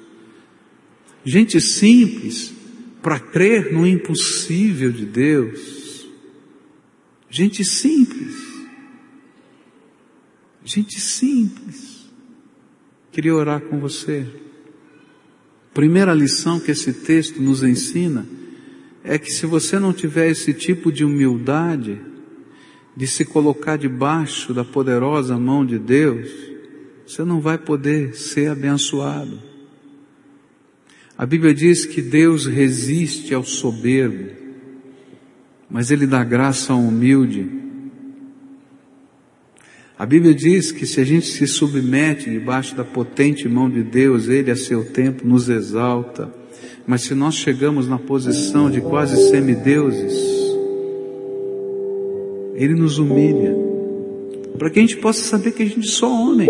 Gente 1.26 1.60
simples 1.60 2.54
para 3.02 3.20
crer 3.20 3.74
no 3.74 3.86
impossível 3.86 4.92
de 4.92 5.06
Deus. 5.06 6.08
Gente 7.30 7.66
simples. 7.66 8.36
Gente 10.64 11.00
simples. 11.00 12.06
Queria 13.12 13.34
orar 13.34 13.62
com 13.62 13.80
você. 13.80 14.28
Primeira 15.74 16.14
lição 16.14 16.60
que 16.60 16.72
esse 16.72 16.94
texto 16.94 17.42
nos 17.42 17.64
ensina 17.64 18.28
é 19.04 19.18
que 19.18 19.32
se 19.32 19.46
você 19.46 19.80
não 19.80 19.92
tiver 19.92 20.30
esse 20.30 20.54
tipo 20.54 20.92
de 20.92 21.04
humildade, 21.04 22.00
de 22.96 23.08
se 23.08 23.26
colocar 23.26 23.78
debaixo 23.78 24.54
da 24.54 24.64
poderosa 24.64 25.38
mão 25.38 25.66
de 25.66 25.78
Deus, 25.78 26.30
você 27.06 27.24
não 27.24 27.42
vai 27.42 27.58
poder 27.58 28.16
ser 28.16 28.50
abençoado. 28.50 29.55
A 31.18 31.26
Bíblia 31.26 31.54
diz 31.54 31.86
que 31.86 32.02
Deus 32.02 32.46
resiste 32.46 33.34
ao 33.34 33.44
soberbo, 33.44 34.32
mas 35.70 35.90
Ele 35.90 36.06
dá 36.06 36.24
graça 36.24 36.74
ao 36.74 36.80
humilde. 36.80 37.50
A 39.98 40.06
Bíblia 40.06 40.34
diz 40.34 40.74
que 40.74 40.86
se 40.86 41.00
a 41.00 41.06
gente 41.06 41.26
se 41.28 41.48
submete 41.48 42.30
debaixo 42.30 42.76
da 42.76 42.84
potente 42.84 43.48
mão 43.48 43.70
de 43.70 43.82
Deus, 43.82 44.28
Ele 44.28 44.52
a 44.52 44.58
seu 44.58 44.84
tempo 44.84 45.26
nos 45.26 45.48
exalta. 45.48 46.34
Mas 46.86 47.04
se 47.04 47.16
nós 47.16 47.36
chegamos 47.36 47.88
na 47.88 47.98
posição 47.98 48.70
de 48.70 48.82
quase 48.82 49.30
semideuses, 49.30 50.14
Ele 52.56 52.76
nos 52.76 52.98
humilha, 53.00 53.56
para 54.60 54.70
que 54.70 54.80
a 54.80 54.82
gente 54.82 54.98
possa 54.98 55.24
saber 55.24 55.54
que 55.54 55.64
a 55.64 55.66
gente 55.66 55.88
é 55.88 55.92
só 55.92 56.12
homem. 56.12 56.50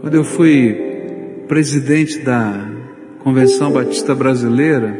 Quando 0.00 0.14
eu 0.14 0.24
fui 0.24 1.44
presidente 1.46 2.20
da 2.20 2.66
Convenção 3.18 3.70
Batista 3.70 4.14
Brasileira, 4.14 4.96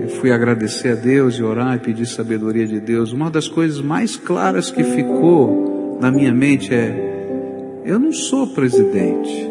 eu 0.00 0.08
fui 0.20 0.30
agradecer 0.30 0.90
a 0.90 0.94
Deus 0.94 1.34
e 1.34 1.42
orar 1.42 1.74
e 1.74 1.80
pedir 1.80 2.06
sabedoria 2.06 2.64
de 2.64 2.78
Deus. 2.78 3.12
Uma 3.12 3.28
das 3.28 3.48
coisas 3.48 3.80
mais 3.80 4.16
claras 4.16 4.70
que 4.70 4.84
ficou 4.84 5.98
na 6.00 6.12
minha 6.12 6.32
mente 6.32 6.72
é: 6.72 7.82
eu 7.84 7.98
não 7.98 8.12
sou 8.12 8.46
presidente, 8.46 9.50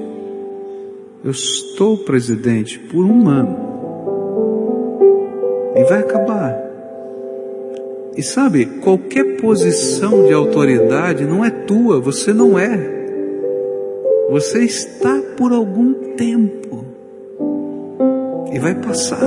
eu 1.25 1.31
estou 1.31 1.97
presidente 1.97 2.79
por 2.79 3.03
um 3.03 3.27
ano. 3.27 3.65
E 5.75 5.83
vai 5.83 5.99
acabar. 5.99 6.64
E 8.15 8.23
sabe, 8.23 8.65
qualquer 8.81 9.35
posição 9.41 10.25
de 10.25 10.33
autoridade 10.33 11.25
não 11.25 11.43
é 11.43 11.49
tua, 11.49 11.99
você 11.99 12.33
não 12.33 12.57
é. 12.57 12.95
Você 14.29 14.63
está 14.63 15.21
por 15.37 15.51
algum 15.51 16.15
tempo 16.15 16.85
e 18.53 18.59
vai 18.59 18.73
passar. 18.75 19.19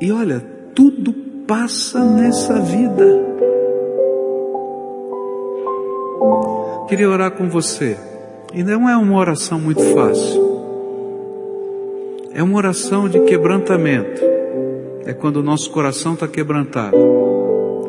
E 0.00 0.10
olha, 0.10 0.42
tudo 0.74 1.12
passa 1.46 2.02
nessa 2.02 2.58
vida. 2.60 3.22
Queria 6.88 7.10
orar 7.10 7.32
com 7.32 7.50
você. 7.50 7.98
E 8.54 8.62
não 8.62 8.88
é 8.88 8.96
uma 8.96 9.18
oração 9.18 9.60
muito 9.60 9.82
fácil. 9.94 10.54
É 12.32 12.42
uma 12.42 12.56
oração 12.56 13.08
de 13.08 13.20
quebrantamento 13.20 14.33
é 15.06 15.12
quando 15.12 15.36
o 15.36 15.42
nosso 15.42 15.70
coração 15.70 16.14
está 16.14 16.26
quebrantado, 16.26 16.96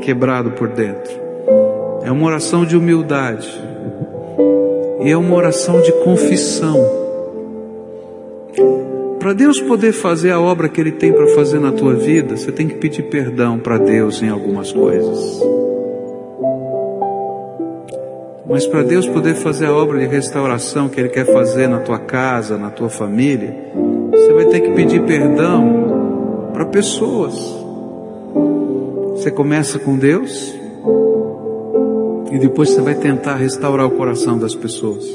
quebrado 0.02 0.52
por 0.52 0.68
dentro. 0.68 1.14
É 2.04 2.12
uma 2.12 2.26
oração 2.28 2.66
de 2.66 2.76
humildade. 2.76 3.50
E 5.02 5.10
é 5.10 5.18
uma 5.18 5.36
oração 5.36 5.82
de 5.82 5.92
confissão. 6.04 6.78
Para 9.20 9.34
Deus 9.34 9.60
poder 9.62 9.92
fazer 9.92 10.32
a 10.32 10.40
obra 10.40 10.70
que 10.70 10.80
Ele 10.80 10.92
tem 10.92 11.12
para 11.12 11.28
fazer 11.28 11.60
na 11.60 11.72
tua 11.72 11.94
vida, 11.94 12.38
você 12.38 12.52
tem 12.52 12.68
que 12.68 12.76
pedir 12.76 13.04
perdão 13.04 13.58
para 13.58 13.78
Deus 13.78 14.22
em 14.22 14.30
algumas 14.30 14.72
coisas. 14.72 15.42
Mas 18.48 18.68
para 18.68 18.84
Deus 18.84 19.08
poder 19.08 19.36
fazer 19.36 19.66
a 19.66 19.74
obra 19.74 20.00
de 20.00 20.06
restauração 20.06 20.88
que 20.88 21.00
Ele 21.00 21.10
quer 21.10 21.26
fazer 21.26 21.68
na 21.68 21.80
tua 21.80 21.98
casa, 21.98 22.58
na 22.58 22.70
tua 22.70 22.90
família, 22.90 23.56
você 24.12 24.34
vai 24.34 24.46
ter 24.46 24.60
que 24.60 24.72
pedir 24.72 25.02
perdão 25.04 25.85
para 26.56 26.66
pessoas. 26.68 27.36
Você 29.12 29.30
começa 29.30 29.78
com 29.78 29.98
Deus 29.98 30.56
e 32.32 32.40
depois 32.40 32.70
você 32.70 32.80
vai 32.80 32.96
tentar 32.96 33.36
restaurar 33.36 33.86
o 33.86 33.92
coração 33.92 34.40
das 34.40 34.56
pessoas. 34.56 35.06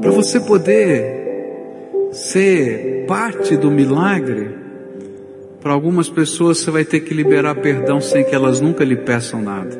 Para 0.00 0.10
você 0.10 0.40
poder 0.40 2.08
ser 2.12 3.04
parte 3.06 3.54
do 3.54 3.70
milagre, 3.70 4.56
para 5.60 5.74
algumas 5.74 6.08
pessoas 6.08 6.56
você 6.56 6.70
vai 6.70 6.86
ter 6.86 7.00
que 7.00 7.12
liberar 7.12 7.56
perdão 7.56 8.00
sem 8.00 8.24
que 8.24 8.34
elas 8.34 8.62
nunca 8.62 8.82
lhe 8.82 8.96
peçam 8.96 9.42
nada. 9.42 9.76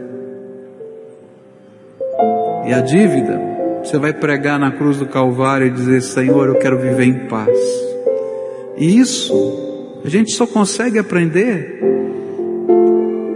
E 2.66 2.72
a 2.74 2.82
dívida, 2.82 3.40
você 3.82 3.96
vai 3.96 4.12
pregar 4.12 4.58
na 4.58 4.72
cruz 4.72 4.98
do 4.98 5.06
Calvário 5.06 5.68
e 5.68 5.70
dizer: 5.70 6.02
Senhor, 6.02 6.48
eu 6.48 6.56
quero 6.56 6.78
viver 6.78 7.04
em 7.04 7.26
paz. 7.28 7.93
E 8.76 8.98
isso 8.98 10.00
a 10.04 10.08
gente 10.08 10.32
só 10.32 10.46
consegue 10.46 10.98
aprender 10.98 11.80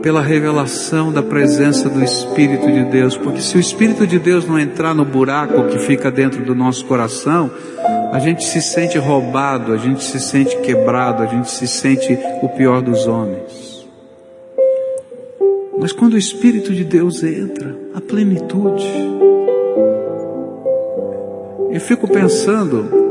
pela 0.03 0.20
revelação 0.22 1.12
da 1.12 1.22
presença 1.22 1.89
do 1.89 2.03
Espírito 2.03 2.70
de 2.70 2.84
Deus, 2.84 3.16
porque 3.16 3.41
se 3.41 3.57
o 3.57 3.61
Espírito 3.61 4.07
de 4.07 4.18
Deus 4.18 4.47
não 4.47 4.59
entrar 4.59 4.95
no 4.95 5.05
buraco 5.05 5.64
que 5.64 5.78
fica 5.80 6.11
dentro 6.11 6.45
do 6.45 6.55
nosso 6.55 6.84
coração, 6.86 7.51
a 8.12 8.18
gente 8.18 8.45
se 8.45 8.62
sente 8.62 8.97
roubado, 8.99 9.72
a 9.72 9.76
gente 9.76 10.03
se 10.03 10.20
sente 10.20 10.57
quebrado, 10.59 11.22
a 11.22 11.26
gente 11.26 11.51
se 11.51 11.66
sente 11.66 12.18
o 12.43 12.49
pior 12.49 12.80
dos 12.80 13.07
homens. 13.07 13.86
Mas 15.80 15.93
quando 15.93 16.14
o 16.14 16.18
Espírito 16.18 16.72
de 16.72 16.84
Deus 16.84 17.22
entra, 17.22 17.76
a 17.95 18.01
plenitude. 18.01 18.86
Eu 21.70 21.80
fico 21.80 22.09
pensando, 22.09 23.08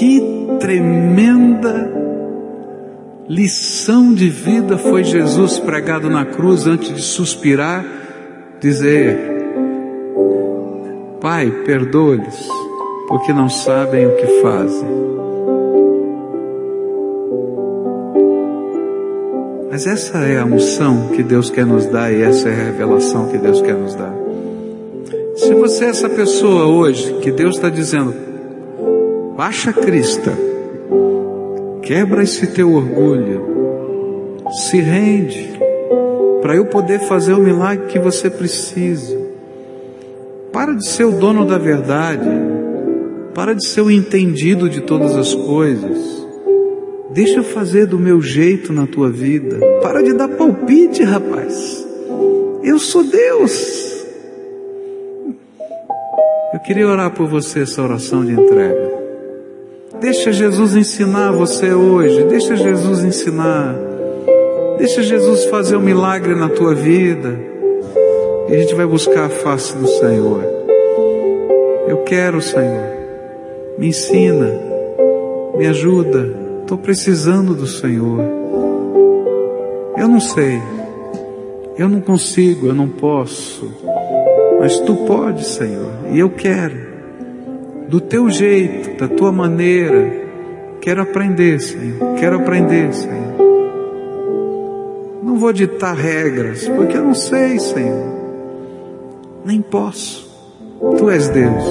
que 0.00 0.18
tremenda 0.58 1.92
lição 3.28 4.14
de 4.14 4.30
vida 4.30 4.78
foi 4.78 5.04
Jesus 5.04 5.58
pregado 5.58 6.08
na 6.08 6.24
cruz 6.24 6.66
antes 6.66 6.94
de 6.94 7.02
suspirar, 7.02 7.84
dizer: 8.58 9.18
Pai, 11.20 11.50
perdoa-lhes, 11.66 12.48
porque 13.08 13.30
não 13.30 13.50
sabem 13.50 14.06
o 14.06 14.16
que 14.16 14.26
fazem. 14.40 14.88
Mas 19.70 19.86
essa 19.86 20.20
é 20.20 20.38
a 20.38 20.46
unção 20.46 21.08
que 21.08 21.22
Deus 21.22 21.50
quer 21.50 21.66
nos 21.66 21.84
dar 21.84 22.10
e 22.10 22.22
essa 22.22 22.48
é 22.48 22.52
a 22.52 22.64
revelação 22.64 23.28
que 23.28 23.36
Deus 23.36 23.60
quer 23.60 23.74
nos 23.74 23.94
dar. 23.94 24.14
Se 25.36 25.52
você 25.54 25.84
é 25.84 25.88
essa 25.88 26.08
pessoa 26.08 26.64
hoje 26.64 27.12
que 27.20 27.30
Deus 27.30 27.56
está 27.56 27.68
dizendo, 27.68 28.29
baixa 29.40 29.72
crista, 29.72 30.36
quebra 31.80 32.22
esse 32.22 32.48
teu 32.48 32.74
orgulho, 32.74 34.36
se 34.68 34.78
rende, 34.78 35.58
para 36.42 36.56
eu 36.56 36.66
poder 36.66 36.98
fazer 36.98 37.32
o 37.32 37.40
milagre 37.40 37.86
que 37.86 37.98
você 37.98 38.28
precisa. 38.28 39.18
Para 40.52 40.74
de 40.74 40.86
ser 40.86 41.04
o 41.04 41.12
dono 41.12 41.46
da 41.46 41.56
verdade, 41.56 42.28
para 43.32 43.54
de 43.54 43.66
ser 43.66 43.80
o 43.80 43.90
entendido 43.90 44.68
de 44.68 44.82
todas 44.82 45.16
as 45.16 45.34
coisas. 45.34 46.26
Deixa 47.10 47.38
eu 47.38 47.42
fazer 47.42 47.86
do 47.86 47.98
meu 47.98 48.20
jeito 48.20 48.74
na 48.74 48.86
tua 48.86 49.08
vida. 49.08 49.58
Para 49.80 50.02
de 50.02 50.12
dar 50.12 50.28
palpite, 50.28 51.02
rapaz. 51.02 51.82
Eu 52.62 52.78
sou 52.78 53.02
Deus. 53.04 54.04
Eu 56.52 56.60
queria 56.60 56.86
orar 56.86 57.10
por 57.12 57.26
você 57.26 57.60
essa 57.60 57.82
oração 57.82 58.22
de 58.22 58.32
entrega. 58.32 58.99
Deixa 60.00 60.32
Jesus 60.32 60.74
ensinar 60.74 61.30
você 61.30 61.74
hoje. 61.74 62.24
Deixa 62.24 62.56
Jesus 62.56 63.04
ensinar. 63.04 63.76
Deixa 64.78 65.02
Jesus 65.02 65.44
fazer 65.44 65.76
um 65.76 65.80
milagre 65.80 66.34
na 66.34 66.48
tua 66.48 66.74
vida. 66.74 67.38
E 68.48 68.54
a 68.54 68.58
gente 68.58 68.74
vai 68.74 68.86
buscar 68.86 69.26
a 69.26 69.28
face 69.28 69.76
do 69.76 69.86
Senhor. 69.86 70.42
Eu 71.86 71.98
quero, 71.98 72.40
Senhor. 72.40 72.82
Me 73.76 73.88
ensina. 73.88 74.50
Me 75.58 75.66
ajuda. 75.66 76.34
Estou 76.62 76.78
precisando 76.78 77.54
do 77.54 77.66
Senhor. 77.66 78.24
Eu 79.98 80.08
não 80.08 80.20
sei. 80.20 80.58
Eu 81.76 81.90
não 81.90 82.00
consigo, 82.00 82.68
eu 82.68 82.74
não 82.74 82.88
posso. 82.88 83.70
Mas 84.58 84.80
tu 84.80 84.94
podes, 85.06 85.46
Senhor. 85.46 85.92
E 86.10 86.18
eu 86.18 86.30
quero 86.30 86.89
do 87.90 88.00
teu 88.00 88.30
jeito, 88.30 88.98
da 88.98 89.08
tua 89.08 89.32
maneira, 89.32 90.20
Quero 90.80 91.02
aprender, 91.02 91.60
Senhor. 91.60 92.14
Quero 92.18 92.36
aprender, 92.36 92.92
Senhor. 92.94 93.34
Não 95.22 95.36
vou 95.36 95.52
ditar 95.52 95.94
regras, 95.94 96.66
porque 96.68 96.96
eu 96.96 97.04
não 97.04 97.14
sei, 97.14 97.58
Senhor. 97.58 98.08
Nem 99.44 99.60
posso. 99.60 100.28
Tu 100.96 101.10
és 101.10 101.28
Deus. 101.28 101.64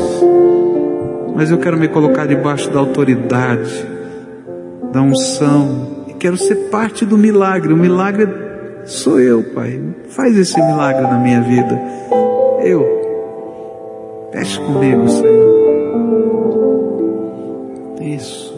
Mas 1.35 1.49
eu 1.49 1.57
quero 1.57 1.77
me 1.77 1.87
colocar 1.87 2.27
debaixo 2.27 2.69
da 2.69 2.79
autoridade, 2.79 3.87
da 4.91 5.01
unção, 5.01 6.05
e 6.07 6.13
quero 6.13 6.37
ser 6.37 6.69
parte 6.69 7.03
do 7.03 7.17
milagre. 7.17 7.73
O 7.73 7.77
milagre 7.77 8.27
sou 8.85 9.19
eu, 9.19 9.41
Pai. 9.55 9.81
Faz 10.09 10.37
esse 10.37 10.61
milagre 10.61 11.01
na 11.01 11.17
minha 11.17 11.41
vida. 11.41 11.79
Eu. 12.63 12.85
Feche 14.31 14.59
comigo, 14.59 15.09
Senhor. 15.09 15.58
Isso. 18.15 18.57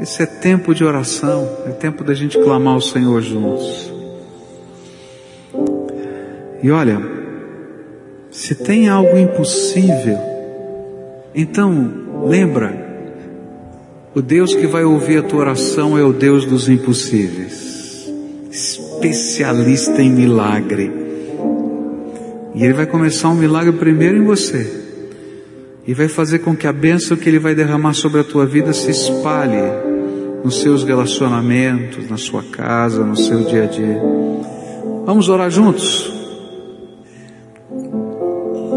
Esse 0.00 0.22
é 0.22 0.26
tempo 0.26 0.74
de 0.74 0.84
oração, 0.84 1.48
é 1.66 1.70
tempo 1.70 2.02
da 2.02 2.12
gente 2.12 2.38
clamar 2.38 2.74
ao 2.74 2.80
Senhor 2.80 3.22
juntos. 3.22 3.92
E 6.62 6.70
olha, 6.70 7.00
se 8.30 8.54
tem 8.54 8.88
algo 8.88 9.16
impossível, 9.16 10.18
então 11.34 12.24
lembra, 12.24 12.84
o 14.14 14.20
Deus 14.20 14.54
que 14.54 14.66
vai 14.66 14.84
ouvir 14.84 15.18
a 15.18 15.22
tua 15.22 15.40
oração 15.40 15.96
é 15.96 16.02
o 16.02 16.12
Deus 16.12 16.44
dos 16.44 16.68
impossíveis, 16.68 18.10
especialista 18.50 20.02
em 20.02 20.10
milagre. 20.10 20.92
E 22.54 22.64
Ele 22.64 22.74
vai 22.74 22.86
começar 22.86 23.28
um 23.28 23.34
milagre 23.34 23.72
primeiro 23.72 24.16
em 24.18 24.24
você 24.24 24.85
e 25.86 25.94
vai 25.94 26.08
fazer 26.08 26.40
com 26.40 26.56
que 26.56 26.66
a 26.66 26.72
bênção 26.72 27.16
que 27.16 27.28
Ele 27.28 27.38
vai 27.38 27.54
derramar 27.54 27.94
sobre 27.94 28.20
a 28.20 28.24
tua 28.24 28.44
vida 28.44 28.72
se 28.72 28.90
espalhe 28.90 29.62
nos 30.42 30.60
seus 30.60 30.82
relacionamentos, 30.82 32.10
na 32.10 32.16
sua 32.16 32.42
casa, 32.42 33.04
no 33.04 33.16
seu 33.16 33.44
dia 33.44 33.64
a 33.64 33.66
dia. 33.66 34.02
Vamos 35.04 35.28
orar 35.28 35.48
juntos? 35.50 36.12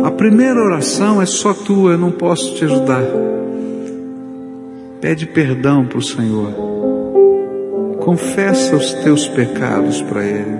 A 0.03 0.11
primeira 0.11 0.59
oração 0.59 1.21
é 1.21 1.25
só 1.25 1.53
tua, 1.53 1.93
eu 1.93 1.97
não 1.97 2.11
posso 2.11 2.53
te 2.55 2.65
ajudar. 2.65 3.03
Pede 5.01 5.25
perdão 5.25 5.85
para 5.85 5.97
o 5.97 6.03
Senhor. 6.03 6.53
Confessa 7.99 8.75
os 8.75 8.93
teus 8.93 9.27
pecados 9.27 10.01
para 10.01 10.23
Ele. 10.23 10.59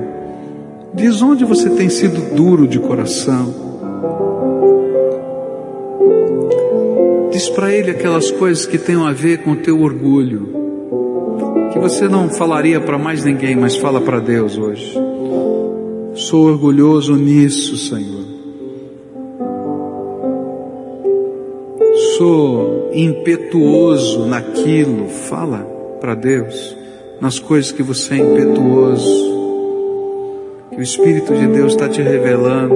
Diz 0.94 1.22
onde 1.22 1.46
você 1.46 1.70
tem 1.70 1.90
sido 1.90 2.36
duro 2.36 2.68
de 2.68 2.80
coração 2.80 3.70
Diz 7.40 7.48
para 7.48 7.74
ele 7.74 7.92
aquelas 7.92 8.30
coisas 8.32 8.66
que 8.66 8.78
tenham 8.78 9.08
a 9.08 9.14
ver 9.14 9.38
com 9.44 9.52
o 9.52 9.56
teu 9.56 9.82
orgulho, 9.82 10.50
que 11.72 11.80
você 11.80 12.06
não 12.10 12.28
falaria 12.28 12.82
para 12.82 12.98
mais 12.98 13.24
ninguém, 13.24 13.56
mas 13.56 13.78
fala 13.78 14.02
para 14.02 14.20
Deus 14.20 14.58
hoje. 14.58 14.94
Sou 16.16 16.48
orgulhoso 16.48 17.16
nisso, 17.16 17.78
Senhor. 17.78 18.26
Sou 22.18 22.90
impetuoso 22.94 24.26
naquilo, 24.26 25.08
fala 25.08 25.60
para 26.02 26.16
Deus, 26.16 26.76
nas 27.22 27.40
coisas 27.40 27.72
que 27.72 27.82
você 27.82 28.16
é 28.16 28.18
impetuoso, 28.18 29.16
que 30.72 30.76
o 30.76 30.82
Espírito 30.82 31.34
de 31.34 31.48
Deus 31.48 31.72
está 31.72 31.88
te 31.88 32.02
revelando. 32.02 32.76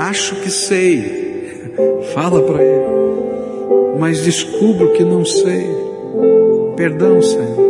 Acho 0.00 0.34
que 0.40 0.50
sei, 0.50 1.25
Fala 2.14 2.42
para 2.42 2.62
Ele. 2.62 2.86
Mas 3.98 4.22
descubro 4.22 4.92
que 4.92 5.04
não 5.04 5.24
sei. 5.24 5.66
Perdão, 6.76 7.20
Senhor. 7.22 7.66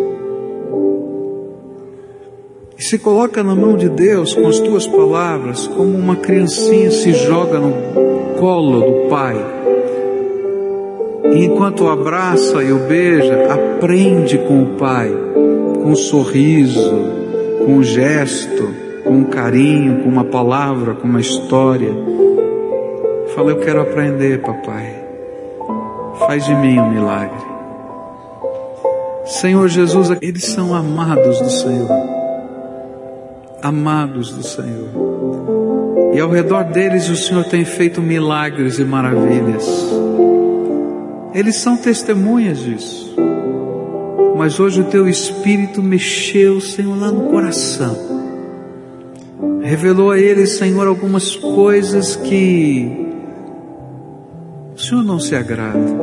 E 2.78 2.82
se 2.82 2.98
coloca 2.98 3.42
na 3.42 3.54
mão 3.54 3.76
de 3.76 3.88
Deus 3.88 4.34
com 4.34 4.46
as 4.48 4.58
tuas 4.58 4.86
palavras, 4.86 5.66
como 5.66 5.96
uma 5.96 6.16
criancinha 6.16 6.90
se 6.90 7.12
joga 7.12 7.58
no 7.58 7.72
colo 8.38 8.80
do 8.80 9.08
Pai. 9.08 9.36
E 11.32 11.44
enquanto 11.44 11.84
o 11.84 11.88
abraça 11.88 12.62
e 12.62 12.72
o 12.72 12.80
beija, 12.80 13.52
aprende 13.52 14.38
com 14.38 14.62
o 14.62 14.66
Pai, 14.76 15.10
com 15.82 15.90
um 15.90 15.96
sorriso, 15.96 16.92
com 17.64 17.76
um 17.76 17.82
gesto, 17.82 18.68
com 19.04 19.12
um 19.12 19.24
carinho, 19.24 20.02
com 20.02 20.08
uma 20.08 20.24
palavra, 20.24 20.94
com 20.94 21.08
uma 21.08 21.20
história 21.20 22.25
Fala, 23.36 23.50
eu 23.50 23.58
quero 23.58 23.82
aprender, 23.82 24.40
papai. 24.40 24.94
Faz 26.20 26.46
de 26.46 26.54
mim 26.54 26.78
um 26.80 26.90
milagre. 26.90 27.36
Senhor 29.26 29.68
Jesus, 29.68 30.08
eles 30.22 30.46
são 30.46 30.74
amados 30.74 31.38
do 31.40 31.50
Senhor. 31.50 31.90
Amados 33.62 34.30
do 34.30 34.42
Senhor. 34.42 34.88
E 36.14 36.18
ao 36.18 36.30
redor 36.30 36.64
deles 36.64 37.10
o 37.10 37.16
Senhor 37.16 37.44
tem 37.44 37.62
feito 37.66 38.00
milagres 38.00 38.78
e 38.78 38.84
maravilhas. 38.86 39.66
Eles 41.34 41.56
são 41.56 41.76
testemunhas 41.76 42.60
disso. 42.60 43.14
Mas 44.34 44.58
hoje 44.58 44.80
o 44.80 44.84
teu 44.84 45.06
Espírito 45.06 45.82
mexeu, 45.82 46.58
Senhor, 46.58 46.98
lá 46.98 47.12
no 47.12 47.28
coração. 47.28 47.98
Revelou 49.60 50.10
a 50.10 50.18
eles, 50.18 50.56
Senhor, 50.56 50.86
algumas 50.86 51.36
coisas 51.36 52.16
que 52.16 53.05
o 54.76 54.78
Senhor 54.78 55.02
não 55.02 55.18
se 55.18 55.34
agrada 55.34 55.96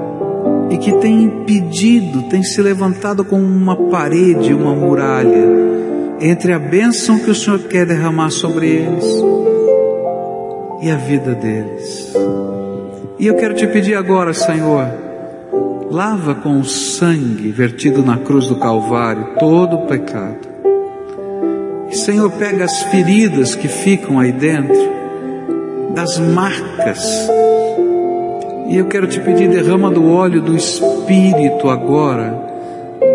e 0.72 0.78
que 0.78 0.92
tem 0.94 1.24
impedido, 1.24 2.24
tem 2.24 2.42
se 2.42 2.60
levantado 2.60 3.24
como 3.24 3.44
uma 3.44 3.76
parede, 3.76 4.52
uma 4.52 4.74
muralha 4.74 5.48
entre 6.20 6.52
a 6.52 6.58
bênção 6.58 7.20
que 7.20 7.30
o 7.30 7.36
Senhor 7.36 7.60
quer 7.60 7.86
derramar 7.86 8.32
sobre 8.32 8.68
eles 8.68 9.06
e 10.82 10.90
a 10.90 10.96
vida 10.96 11.36
deles. 11.36 12.14
E 13.20 13.28
eu 13.28 13.36
quero 13.36 13.54
te 13.54 13.68
pedir 13.68 13.94
agora, 13.94 14.34
Senhor, 14.34 14.88
lava 15.92 16.34
com 16.34 16.60
o 16.60 16.66
sangue 16.66 17.52
vertido 17.52 18.04
na 18.04 18.18
cruz 18.18 18.48
do 18.48 18.56
Calvário 18.56 19.36
todo 19.38 19.76
o 19.76 19.86
pecado. 19.86 20.52
Senhor, 21.92 22.32
pega 22.32 22.66
as 22.66 22.82
feridas 22.84 23.54
que 23.54 23.68
ficam 23.68 24.20
aí 24.20 24.32
dentro, 24.32 24.92
das 25.94 26.18
marcas 26.18 27.30
e 28.74 28.78
eu 28.78 28.86
quero 28.88 29.06
te 29.06 29.20
pedir, 29.20 29.48
derrama 29.50 29.92
do 29.92 30.04
óleo 30.04 30.42
do 30.42 30.58
Espírito 30.58 31.70
agora, 31.70 32.32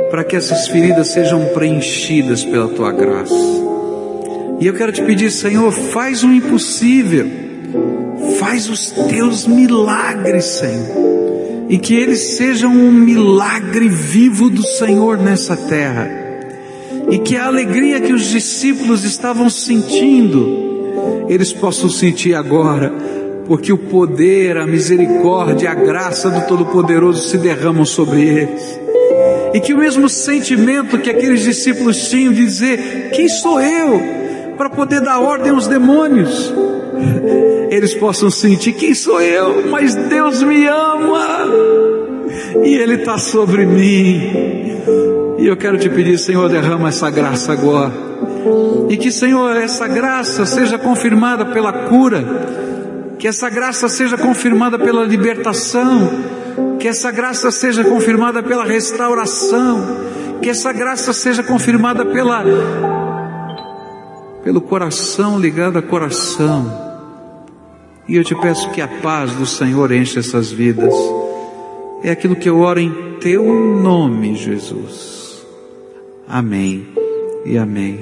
para 0.09 0.23
que 0.23 0.37
essas 0.37 0.69
feridas 0.69 1.09
sejam 1.09 1.47
preenchidas 1.47 2.45
pela 2.45 2.69
tua 2.69 2.93
graça. 2.93 3.35
E 4.61 4.67
eu 4.69 4.75
quero 4.75 4.93
te 4.93 5.03
pedir, 5.03 5.33
Senhor, 5.33 5.73
faz 5.73 6.23
o 6.23 6.33
impossível, 6.33 7.27
faz 8.39 8.71
os 8.71 8.93
teus 9.11 9.49
milagres, 9.49 10.45
Senhor, 10.45 11.67
e 11.69 11.77
que 11.77 11.93
eles 11.93 12.37
sejam 12.37 12.71
um 12.71 12.93
milagre 12.93 13.89
vivo 13.89 14.49
do 14.49 14.63
Senhor 14.63 15.19
nessa 15.19 15.57
terra, 15.57 16.09
e 17.11 17.19
que 17.19 17.37
a 17.37 17.47
alegria 17.47 18.01
que 18.01 18.13
os 18.13 18.31
discípulos 18.31 19.03
estavam 19.03 19.51
sentindo, 19.51 21.27
eles 21.29 21.53
possam 21.53 21.91
sentir 21.91 22.37
agora 22.37 22.93
porque 23.49 23.73
o 23.73 23.79
poder, 23.79 24.59
a 24.59 24.67
misericórdia, 24.67 25.71
a 25.71 25.75
graça 25.75 26.29
do 26.29 26.47
Todo-Poderoso 26.47 27.27
se 27.27 27.39
derramam 27.39 27.87
sobre 27.87 28.21
eles. 28.21 28.79
E 29.55 29.61
que 29.61 29.73
o 29.73 29.79
mesmo 29.79 30.07
sentimento 30.07 30.99
que 30.99 31.09
aqueles 31.09 31.41
discípulos 31.41 32.11
tinham 32.11 32.33
de 32.33 32.45
dizer: 32.45 33.11
Quem 33.15 33.27
sou 33.27 33.59
eu 33.59 34.01
para 34.59 34.69
poder 34.69 35.01
dar 35.01 35.19
ordem 35.19 35.51
aos 35.51 35.67
demônios? 35.67 36.53
Eles 37.71 37.95
possam 37.95 38.31
sentir: 38.31 38.75
Quem 38.75 38.95
sou 38.95 39.21
eu? 39.23 39.67
Mas 39.71 39.95
Deus 39.95 40.43
me 40.43 40.67
ama 40.67 41.47
e 42.63 42.75
Ele 42.75 42.97
está 42.97 43.17
sobre 43.17 43.65
mim. 43.65 44.77
E 45.39 45.47
eu 45.47 45.57
quero 45.57 45.79
te 45.79 45.89
pedir, 45.89 46.19
Senhor, 46.19 46.51
derrama 46.51 46.89
essa 46.89 47.09
graça 47.09 47.53
agora. 47.53 47.93
E 48.91 48.97
que, 48.99 49.11
Senhor, 49.11 49.57
essa 49.57 49.89
graça 49.89 50.45
seja 50.45 50.77
confirmada 50.77 51.47
pela 51.47 51.73
cura 51.73 52.68
que 53.19 53.27
essa 53.27 53.51
graça 53.51 53.89
seja 53.89 54.17
confirmada 54.17 54.79
pela 54.79 55.05
libertação, 55.05 56.11
que 56.79 56.87
essa 56.87 57.11
graça 57.11 57.51
seja 57.51 57.85
confirmada 57.85 58.43
pela 58.43 58.65
restauração, 58.65 59.85
que 60.41 60.49
essa 60.49 60.73
graça 60.73 61.13
seja 61.13 61.43
confirmada 61.43 62.07
pela 62.07 62.45
pelo 64.43 64.61
coração 64.61 65.39
ligado 65.39 65.79
a 65.79 65.83
coração. 65.83 66.89
E 68.09 68.17
eu 68.17 68.25
te 68.25 68.35
peço 68.35 68.71
que 68.71 68.81
a 68.81 68.89
paz 68.89 69.33
do 69.33 69.45
Senhor 69.45 69.93
enche 69.93 70.19
essas 70.19 70.51
vidas. 70.51 70.95
É 72.03 72.11
aquilo 72.11 72.37
que 72.37 72.49
eu 72.49 72.59
oro 72.61 72.81
em 72.81 73.19
teu 73.21 73.45
nome, 73.45 74.35
Jesus. 74.37 75.45
Amém 76.27 76.87
e 77.45 77.59
amém. 77.59 77.97